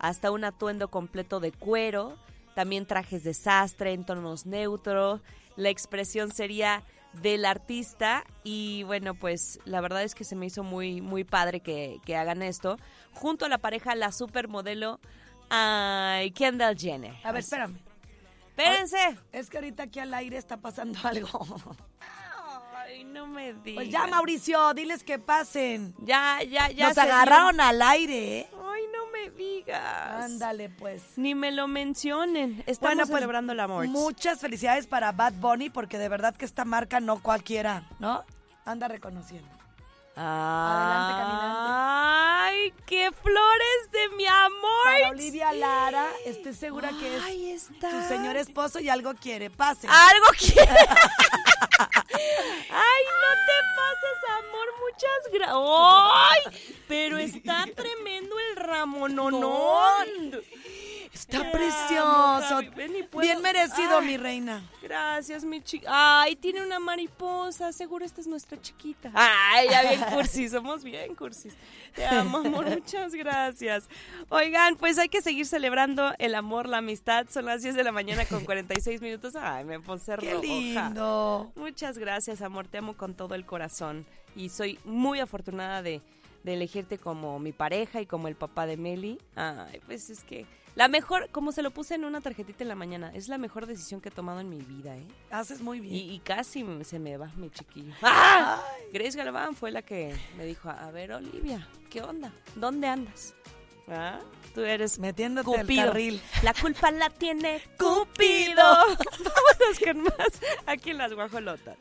hasta 0.00 0.30
un 0.30 0.44
atuendo 0.44 0.88
completo 0.88 1.38
de 1.38 1.52
cuero, 1.52 2.16
también 2.54 2.86
trajes 2.86 3.22
de 3.22 3.34
sastre 3.34 3.92
en 3.92 4.04
tonos 4.04 4.46
neutros. 4.46 5.20
La 5.56 5.68
expresión 5.68 6.32
sería 6.32 6.82
del 7.12 7.44
artista 7.44 8.24
y 8.42 8.82
bueno, 8.84 9.14
pues 9.14 9.60
la 9.64 9.80
verdad 9.80 10.02
es 10.02 10.14
que 10.14 10.24
se 10.24 10.36
me 10.36 10.46
hizo 10.46 10.62
muy, 10.62 11.00
muy 11.00 11.24
padre 11.24 11.60
que, 11.60 12.00
que 12.04 12.16
hagan 12.16 12.42
esto. 12.42 12.76
Junto 13.12 13.44
a 13.44 13.48
la 13.48 13.58
pareja, 13.58 13.94
la 13.94 14.10
supermodelo 14.10 15.00
ay, 15.50 16.30
Kendall 16.30 16.76
Jenner. 16.76 17.14
A 17.22 17.32
ver, 17.32 17.40
espérame. 17.40 17.78
Espérense. 18.48 19.18
Es 19.32 19.50
que 19.50 19.58
ahorita 19.58 19.84
aquí 19.84 20.00
al 20.00 20.14
aire 20.14 20.36
está 20.36 20.56
pasando 20.56 20.98
algo. 21.04 21.46
Ay, 22.74 23.04
no 23.04 23.26
me 23.26 23.52
digas. 23.54 23.74
Pues 23.74 23.90
ya, 23.90 24.06
Mauricio, 24.06 24.74
diles 24.74 25.04
que 25.04 25.18
pasen. 25.18 25.94
Ya, 25.98 26.42
ya, 26.42 26.70
ya. 26.70 26.88
Nos 26.88 26.98
agarraron 26.98 27.60
al 27.60 27.82
aire, 27.82 28.40
¿eh? 28.40 28.50
Me 29.30 29.44
digas. 29.44 30.24
Ándale, 30.24 30.68
pues. 30.70 31.02
Ni 31.16 31.34
me 31.34 31.50
lo 31.52 31.68
mencionen. 31.68 32.62
Estamos 32.66 32.80
Bueno, 32.80 33.02
pues, 33.06 33.14
celebrando 33.18 33.52
el 33.52 33.60
amor. 33.60 33.86
Muchas 33.88 34.40
felicidades 34.40 34.86
para 34.86 35.12
Bad 35.12 35.34
Bunny, 35.34 35.70
porque 35.70 35.98
de 35.98 36.08
verdad 36.08 36.34
que 36.36 36.44
esta 36.44 36.64
marca 36.64 37.00
no 37.00 37.20
cualquiera, 37.22 37.88
¿no? 37.98 38.24
Anda 38.64 38.88
reconociendo. 38.88 39.48
Adelante, 40.16 41.12
caminante. 41.20 41.70
Ay, 42.42 42.74
qué 42.84 43.10
flores 43.12 43.90
de 43.92 44.08
mi 44.16 44.26
amor. 44.26 44.84
Para 44.84 45.08
Olivia 45.10 45.52
Lara, 45.52 46.06
estoy 46.26 46.52
segura 46.52 46.90
que 46.90 47.16
es 47.54 47.70
está. 47.70 47.90
tu 47.90 48.08
señor 48.08 48.36
esposo 48.36 48.80
y 48.80 48.88
algo 48.88 49.14
quiere. 49.14 49.50
Pase. 49.50 49.86
Algo 49.88 50.26
quiere. 50.38 50.68
Ay, 51.60 53.02
no 53.22 53.30
te 53.46 53.56
pases, 53.76 54.18
amor. 54.38 54.68
Muchas 54.80 55.32
gracias. 55.32 55.56
¡Ay! 55.56 56.42
Pero 56.88 57.18
está 57.18 57.66
tremendo 57.76 58.38
el 58.38 58.56
ramononón. 58.56 60.42
Está 61.20 61.42
Te 61.42 61.50
precioso. 61.50 62.02
amo, 62.02 62.40
Gaby. 62.62 62.70
Ven 62.70 62.96
y 62.96 63.02
puedo- 63.04 63.20
Bien 63.26 63.42
merecido, 63.42 63.98
Ay. 63.98 64.06
mi 64.06 64.16
reina. 64.16 64.62
Gracias, 64.82 65.44
mi 65.44 65.60
chica. 65.62 65.88
Ay, 66.22 66.36
tiene 66.36 66.62
una 66.64 66.78
mariposa. 66.78 67.72
Seguro 67.72 68.04
esta 68.04 68.20
es 68.20 68.26
nuestra 68.26 68.60
chiquita. 68.60 69.10
Ay, 69.14 69.68
ya 69.70 69.82
bien 69.82 70.00
cursis. 70.12 70.52
Somos 70.52 70.82
bien 70.84 71.14
cursis. 71.14 71.54
Te 71.94 72.06
amo, 72.06 72.38
amor. 72.38 72.64
Muchas 72.70 73.14
gracias. 73.14 73.88
Oigan, 74.30 74.76
pues 74.76 74.98
hay 74.98 75.08
que 75.08 75.20
seguir 75.22 75.46
celebrando 75.46 76.12
el 76.18 76.34
amor, 76.34 76.68
la 76.68 76.78
amistad. 76.78 77.26
Son 77.30 77.44
las 77.44 77.62
10 77.62 77.74
de 77.74 77.84
la 77.84 77.92
mañana 77.92 78.24
con 78.24 78.44
46 78.44 79.00
minutos. 79.02 79.36
Ay, 79.36 79.64
me 79.64 79.78
puse 79.80 80.16
Qué 80.18 80.32
roja. 80.32 80.42
lindo. 80.42 81.52
Muchas 81.56 81.98
gracias, 81.98 82.42
amor. 82.42 82.66
Te 82.68 82.78
amo 82.78 82.96
con 82.96 83.14
todo 83.14 83.34
el 83.34 83.44
corazón. 83.44 84.06
Y 84.36 84.48
soy 84.48 84.78
muy 84.84 85.20
afortunada 85.20 85.82
de, 85.82 86.00
de 86.44 86.54
elegirte 86.54 86.98
como 86.98 87.38
mi 87.38 87.52
pareja 87.52 88.00
y 88.00 88.06
como 88.06 88.28
el 88.28 88.36
papá 88.36 88.64
de 88.66 88.76
Meli. 88.76 89.18
Ay, 89.34 89.80
pues 89.86 90.08
es 90.10 90.22
que 90.24 90.46
la 90.80 90.88
mejor, 90.88 91.28
como 91.30 91.52
se 91.52 91.60
lo 91.60 91.70
puse 91.72 91.94
en 91.96 92.06
una 92.06 92.22
tarjetita 92.22 92.64
en 92.64 92.68
la 92.68 92.74
mañana, 92.74 93.10
es 93.14 93.28
la 93.28 93.36
mejor 93.36 93.66
decisión 93.66 94.00
que 94.00 94.08
he 94.08 94.12
tomado 94.12 94.40
en 94.40 94.48
mi 94.48 94.62
vida, 94.62 94.96
¿eh? 94.96 95.06
Haces 95.30 95.60
muy 95.60 95.78
bien. 95.78 95.94
Y, 95.94 96.14
y 96.14 96.20
casi 96.20 96.64
me- 96.64 96.84
se 96.84 96.98
me 96.98 97.18
va 97.18 97.30
mi 97.36 97.50
chiquillo. 97.50 97.92
¡Ah! 98.00 98.62
Grace 98.90 99.18
Galván 99.18 99.54
fue 99.54 99.70
la 99.72 99.82
que 99.82 100.16
me 100.38 100.46
dijo, 100.46 100.70
a 100.70 100.90
ver, 100.90 101.12
Olivia, 101.12 101.68
¿qué 101.90 102.00
onda? 102.00 102.32
¿Dónde 102.54 102.86
andas? 102.88 103.34
¿Ah? 103.88 104.20
Tú 104.54 104.62
eres 104.62 104.98
Metiéndote 104.98 105.50
al 105.54 105.60
Cupido. 105.66 105.84
carril. 105.88 106.22
La 106.42 106.54
culpa 106.54 106.90
la 106.90 107.10
tiene 107.10 107.60
Cupido. 107.78 108.56
Vámonos 108.64 109.78
con 109.84 110.02
más 110.04 110.40
aquí 110.64 110.92
en 110.92 110.96
las 110.96 111.12
guajolotas. 111.12 111.76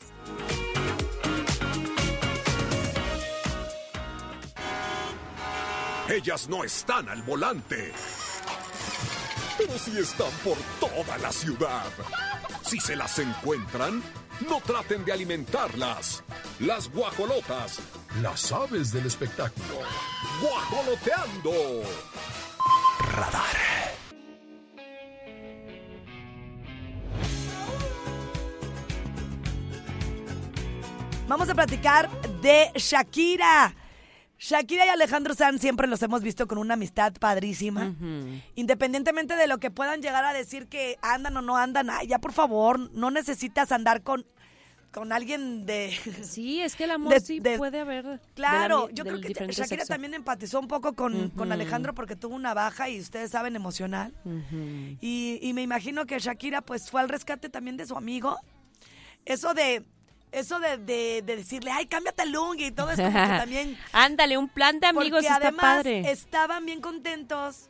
Ellas 6.09 6.49
no 6.49 6.63
están 6.63 7.07
al 7.07 7.21
volante. 7.21 7.91
Pero 9.59 9.77
sí 9.77 9.91
están 9.99 10.31
por 10.43 10.57
toda 10.79 11.17
la 11.17 11.31
ciudad. 11.33 11.83
Si 12.63 12.79
se 12.79 12.95
las 12.95 13.19
encuentran, 13.19 14.01
no 14.47 14.61
traten 14.61 15.03
de 15.03 15.11
alimentarlas. 15.11 16.23
Las 16.59 16.89
guajolotas, 16.89 17.79
Las 18.21 18.51
aves 18.53 18.91
del 18.93 19.05
espectáculo. 19.05 19.81
guajoloteando. 20.41 21.51
Vamos 31.27 31.49
a 31.49 31.53
platicar 31.53 32.09
de 32.41 32.71
Shakira. 32.75 33.75
Shakira 34.39 34.85
y 34.85 34.89
Alejandro 34.89 35.33
Sanz 35.35 35.59
siempre 35.61 35.85
los 35.87 36.01
hemos 36.01 36.21
visto 36.23 36.47
con 36.47 36.57
una 36.57 36.75
amistad 36.75 37.13
padrísima. 37.19 37.93
Independientemente 38.55 39.35
de 39.35 39.47
lo 39.47 39.57
que 39.59 39.69
puedan 39.69 40.01
llegar 40.01 40.23
a 40.23 40.31
decir 40.33 40.67
que 40.67 40.97
andan 41.01 41.35
o 41.37 41.41
no 41.41 41.57
andan, 41.57 41.89
ay, 41.89 42.07
ya 42.07 42.19
por 42.19 42.31
favor, 42.31 42.79
no 42.93 43.11
necesitas 43.11 43.71
andar 43.73 44.01
con, 44.01 44.25
con 44.91 45.11
alguien 45.11 45.65
de... 45.65 45.91
Sí, 46.23 46.61
es 46.61 46.75
que 46.77 46.85
el 46.85 46.91
amor 46.91 47.13
De- 47.13 47.19
sí 47.19 47.41
de- 47.41 47.57
puede 47.57 47.81
haber. 47.81 48.05
la 48.05 48.19
Claro, 48.33 48.89
yo 48.91 49.03
creo 49.03 49.19
que 49.19 49.33
Shakira 49.33 49.65
sexo. 49.65 49.87
también 49.87 50.13
empatizó 50.13 50.59
un 50.61 50.69
poco 50.69 50.93
con, 50.93 51.29
con. 51.31 51.51
Alejandro 51.51 51.93
porque 51.93 52.15
tuvo 52.15 52.33
una 52.35 52.53
baja 52.53 52.87
y 52.89 52.97
ustedes 52.99 53.31
saben 53.31 53.57
emocional. 53.57 54.13
Y, 55.01 55.37
y 55.41 55.51
me 55.53 55.63
imagino 55.63 56.05
que 56.05 56.17
Shakira 56.17 56.61
pues 56.61 56.89
fue 56.89 57.01
al 57.01 57.09
rescate 57.09 57.49
también 57.49 57.75
de 57.75 57.85
su 57.85 57.97
amigo. 57.97 58.37
Eso 59.25 59.53
de 59.53 59.83
eso 60.31 60.59
de, 60.59 60.77
de- 60.77 61.21
de 61.25 61.35
decirle, 61.37 61.71
ay, 61.71 61.85
cámbiate 61.87 62.23
el 62.23 62.31
look 62.31 62.55
y 62.59 62.71
todo 62.71 62.91
es 62.91 62.97
como 62.97 63.09
que 63.11 63.13
también... 63.37 63.77
Ándale, 63.93 64.37
un 64.37 64.47
plan 64.49 64.79
de 64.79 64.87
amigos 64.87 65.09
porque 65.21 65.27
está 65.27 65.35
además 65.37 65.61
padre. 65.77 66.11
estaban 66.11 66.65
bien 66.65 66.81
contentos 66.81 67.69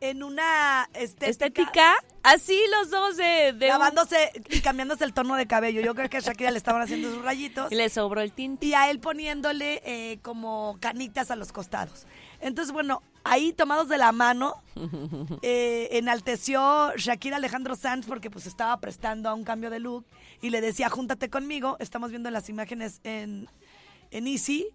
en 0.00 0.22
una 0.22 0.88
estética, 0.94 1.26
Estética, 1.30 1.94
así 2.22 2.58
los 2.78 2.90
dos 2.90 3.16
de, 3.16 3.52
de 3.52 3.66
un- 3.66 3.72
lavándose 3.72 4.30
y 4.48 4.60
cambiándose 4.60 5.04
el 5.04 5.12
tono 5.12 5.36
de 5.36 5.46
cabello. 5.46 5.80
Yo 5.82 5.94
creo 5.94 6.08
que 6.08 6.16
a 6.16 6.20
Shakira 6.20 6.50
le 6.50 6.58
estaban 6.58 6.80
haciendo 6.82 7.12
sus 7.12 7.22
rayitos 7.22 7.70
y 7.70 7.74
le 7.74 7.88
sobró 7.90 8.20
el 8.20 8.32
tinte. 8.32 8.66
y 8.66 8.74
a 8.74 8.90
él 8.90 8.98
poniéndole 9.00 9.82
eh, 9.84 10.18
como 10.22 10.78
canitas 10.80 11.30
a 11.30 11.36
los 11.36 11.52
costados. 11.52 12.06
Entonces, 12.40 12.72
bueno, 12.72 13.02
ahí 13.24 13.52
tomados 13.52 13.88
de 13.88 13.98
la 13.98 14.12
mano, 14.12 14.54
eh, 15.42 15.88
enalteció 15.92 16.92
Shakira 16.96 17.36
Alejandro 17.36 17.76
Sanz 17.76 18.06
porque 18.06 18.30
pues 18.30 18.46
estaba 18.46 18.78
prestando 18.80 19.28
a 19.28 19.34
un 19.34 19.44
cambio 19.44 19.70
de 19.70 19.80
look 19.80 20.06
y 20.40 20.50
le 20.50 20.60
decía, 20.60 20.88
júntate 20.88 21.28
conmigo. 21.28 21.76
Estamos 21.80 22.10
viendo 22.10 22.30
las 22.30 22.48
imágenes 22.48 23.00
en, 23.04 23.48
en 24.10 24.26
Easy, 24.26 24.66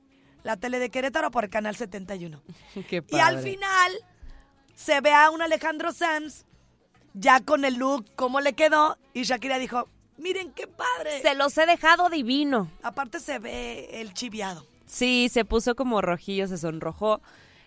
la 0.43 0.57
tele 0.57 0.77
de 0.79 0.91
Querétaro 0.91 1.31
por 1.31 1.45
el 1.45 1.49
canal 1.49 1.75
71. 1.75 2.41
Qué 2.87 3.03
Y 3.09 3.17
al 3.17 3.35
padre. 3.37 3.51
final 3.51 3.91
se 4.75 5.01
ve 5.01 5.13
a 5.13 5.31
un 5.31 5.41
Alejandro 5.41 5.91
Sanz 5.91 6.45
ya 7.13 7.39
con 7.39 7.65
el 7.65 7.75
look, 7.75 8.05
cómo 8.15 8.41
le 8.41 8.53
quedó, 8.53 8.97
y 9.13 9.23
Shakira 9.23 9.57
dijo, 9.57 9.87
miren 10.17 10.51
qué 10.51 10.67
padre. 10.67 11.21
Se 11.21 11.33
los 11.33 11.57
he 11.57 11.65
dejado 11.65 12.09
divino. 12.09 12.69
Aparte 12.83 13.19
se 13.19 13.39
ve 13.39 14.01
el 14.01 14.13
chiviado. 14.13 14.65
Sí, 14.85 15.29
se 15.31 15.45
puso 15.45 15.75
como 15.75 16.01
rojillo, 16.01 16.47
se 16.47 16.57
sonrojó. 16.57 17.21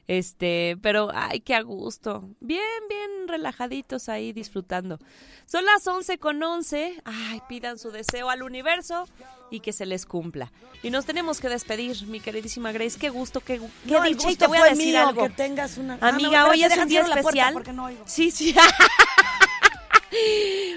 Este, 0.08 0.78
pero 0.80 1.10
ay, 1.14 1.40
qué 1.40 1.54
a 1.54 1.60
gusto. 1.60 2.30
Bien, 2.40 2.62
bien 2.88 3.28
relajaditos 3.28 4.08
ahí 4.08 4.32
disfrutando. 4.32 4.98
Son 5.44 5.64
las 5.66 5.86
11 5.86 6.18
con 6.18 6.42
11. 6.42 7.02
Ay, 7.04 7.42
pidan 7.46 7.78
su 7.78 7.90
deseo 7.90 8.30
al 8.30 8.42
universo 8.42 9.06
y 9.50 9.60
que 9.60 9.72
se 9.72 9.84
les 9.84 10.06
cumpla. 10.06 10.50
Y 10.82 10.90
nos 10.90 11.04
tenemos 11.04 11.40
que 11.40 11.50
despedir, 11.50 12.06
mi 12.06 12.20
queridísima 12.20 12.72
Grace. 12.72 12.98
Qué 12.98 13.10
gusto, 13.10 13.40
qué, 13.40 13.60
qué 13.86 13.92
No, 13.92 14.02
dicha. 14.02 14.30
Y 14.30 14.36
te 14.36 14.46
voy 14.46 14.58
a 14.58 14.64
decir 14.64 14.86
mío 14.86 15.08
algo. 15.08 15.22
que 15.24 15.30
tengas 15.30 15.76
una... 15.76 15.94
Ah, 16.00 16.10
no, 16.12 16.18
Amiga, 16.18 16.48
hoy 16.48 16.64
es 16.64 16.76
un 16.76 16.88
día 16.88 17.02
especial. 17.02 17.52
porque 17.52 17.74
no 17.74 17.84
oigo. 17.84 18.02
Sí, 18.06 18.30
sí. 18.30 18.54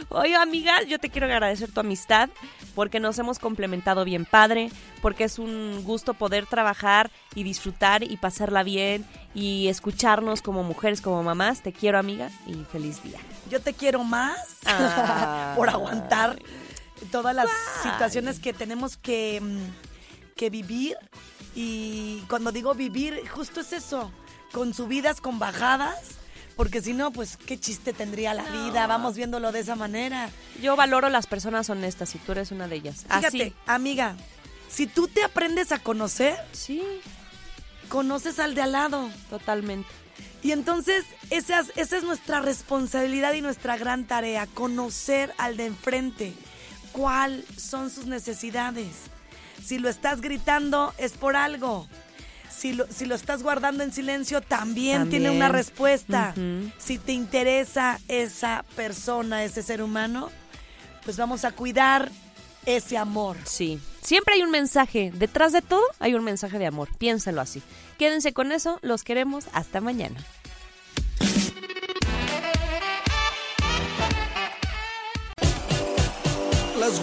Oye, 0.10 0.36
amiga, 0.36 0.84
yo 0.84 1.00
te 1.00 1.10
quiero 1.10 1.28
agradecer 1.28 1.72
tu 1.72 1.80
amistad 1.80 2.30
porque 2.76 3.00
nos 3.00 3.18
hemos 3.20 3.40
complementado 3.40 4.04
bien 4.06 4.26
padre, 4.26 4.70
porque 5.02 5.24
es 5.24 5.40
un 5.40 5.84
gusto 5.84 6.14
poder 6.14 6.46
trabajar 6.46 7.10
y 7.36 7.44
disfrutar 7.44 8.04
y 8.04 8.18
pasarla 8.18 8.64
bien 8.64 9.06
y 9.34 9.68
escucharnos 9.68 10.42
como 10.42 10.64
mujeres, 10.64 11.02
como 11.02 11.24
mamás. 11.24 11.62
Te 11.62 11.74
quiero, 11.74 11.98
amiga, 11.98 12.30
y 12.46 12.56
feliz 12.72 13.02
día. 13.04 13.20
Yo 13.50 13.62
te 13.62 13.74
quiero 13.74 14.04
más 14.04 14.58
Ay. 14.66 15.56
por 15.56 15.70
aguantar 15.70 16.40
todas 17.12 17.36
las 17.36 17.50
situaciones 17.82 18.40
que 18.40 18.54
tenemos 18.54 18.98
que, 18.98 19.40
mm, 19.42 20.36
que 20.36 20.50
vivir. 20.50 20.98
Y 21.56 22.22
cuando 22.30 22.52
digo 22.52 22.74
vivir, 22.74 23.28
justo 23.30 23.62
es 23.62 23.74
eso, 23.74 24.12
con 24.52 24.74
subidas, 24.74 25.20
con 25.20 25.40
bajadas. 25.40 26.21
Porque 26.62 26.80
si 26.80 26.94
no, 26.94 27.10
pues 27.10 27.38
qué 27.38 27.60
chiste 27.60 27.92
tendría 27.92 28.36
la 28.36 28.44
vida. 28.44 28.86
Vamos 28.86 29.16
viéndolo 29.16 29.52
de 29.52 29.62
esa 29.62 29.74
manera. 29.76 30.30
Yo 30.62 30.76
valoro 30.76 31.10
las 31.10 31.26
personas 31.26 31.68
honestas 31.72 32.14
y 32.14 32.20
tú 32.20 32.34
eres 32.34 32.52
una 32.52 32.68
de 32.68 32.76
ellas. 32.76 32.98
Fíjate, 33.08 33.28
Así. 33.28 33.54
amiga, 33.66 34.16
si 34.70 34.86
tú 34.86 35.08
te 35.08 35.24
aprendes 35.24 35.72
a 35.72 35.80
conocer, 35.80 36.38
Sí, 36.52 36.84
conoces 37.90 38.38
al 38.38 38.54
de 38.54 38.62
al 38.62 38.74
lado. 38.74 39.10
totalmente. 39.32 39.90
Y 40.44 40.52
entonces 40.52 41.04
esa, 41.32 41.62
es- 41.62 41.74
esa 41.78 41.98
es 41.98 42.04
nuestra 42.04 42.42
responsabilidad 42.42 43.34
y 43.34 43.42
nuestra 43.42 43.76
gran 43.76 44.06
tarea, 44.06 44.46
conocer 44.46 45.34
al 45.40 45.58
de 45.58 45.66
enfrente, 45.66 46.32
cuáles 46.92 47.44
son 47.58 47.90
sus 47.90 48.06
necesidades. 48.06 48.86
Si 49.66 49.80
lo 49.80 49.90
estás 49.90 50.22
gritando 50.22 50.94
es 51.00 51.14
por 51.14 51.36
algo. 51.36 51.88
Si 52.56 52.74
lo, 52.74 52.86
si 52.88 53.06
lo 53.06 53.16
estás 53.16 53.42
guardando 53.44 53.84
en 53.84 53.92
silencio 53.92 54.42
también, 54.42 55.02
También. 55.02 55.24
tiene 55.24 55.36
una 55.36 55.50
respuesta. 55.50 56.34
Si 56.78 56.98
te 56.98 57.14
interesa 57.14 58.00
esa 58.08 58.64
persona, 58.76 59.44
ese 59.44 59.64
ser 59.64 59.82
humano, 59.82 60.30
pues 61.04 61.18
vamos 61.18 61.44
a 61.46 61.52
cuidar 61.52 62.12
ese 62.66 62.98
amor. 62.98 63.38
Sí, 63.46 63.80
siempre 64.04 64.36
hay 64.36 64.44
un 64.44 64.52
mensaje. 64.52 65.12
Detrás 65.16 65.52
de 65.54 65.62
todo 65.62 65.84
hay 66.00 66.14
un 66.14 66.24
mensaje 66.24 66.60
de 66.60 66.68
amor. 66.68 66.90
Piénsalo 66.98 67.42
así. 67.42 67.64
Quédense 67.98 68.34
con 68.34 68.52
eso. 68.52 68.78
Los 68.84 69.04
queremos. 69.04 69.46
Hasta 69.54 69.82
mañana. 69.82 70.18
Las 76.80 77.00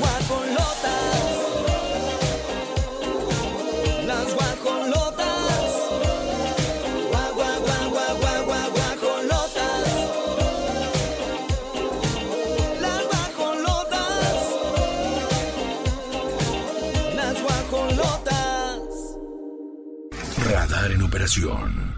Las 21.28 21.97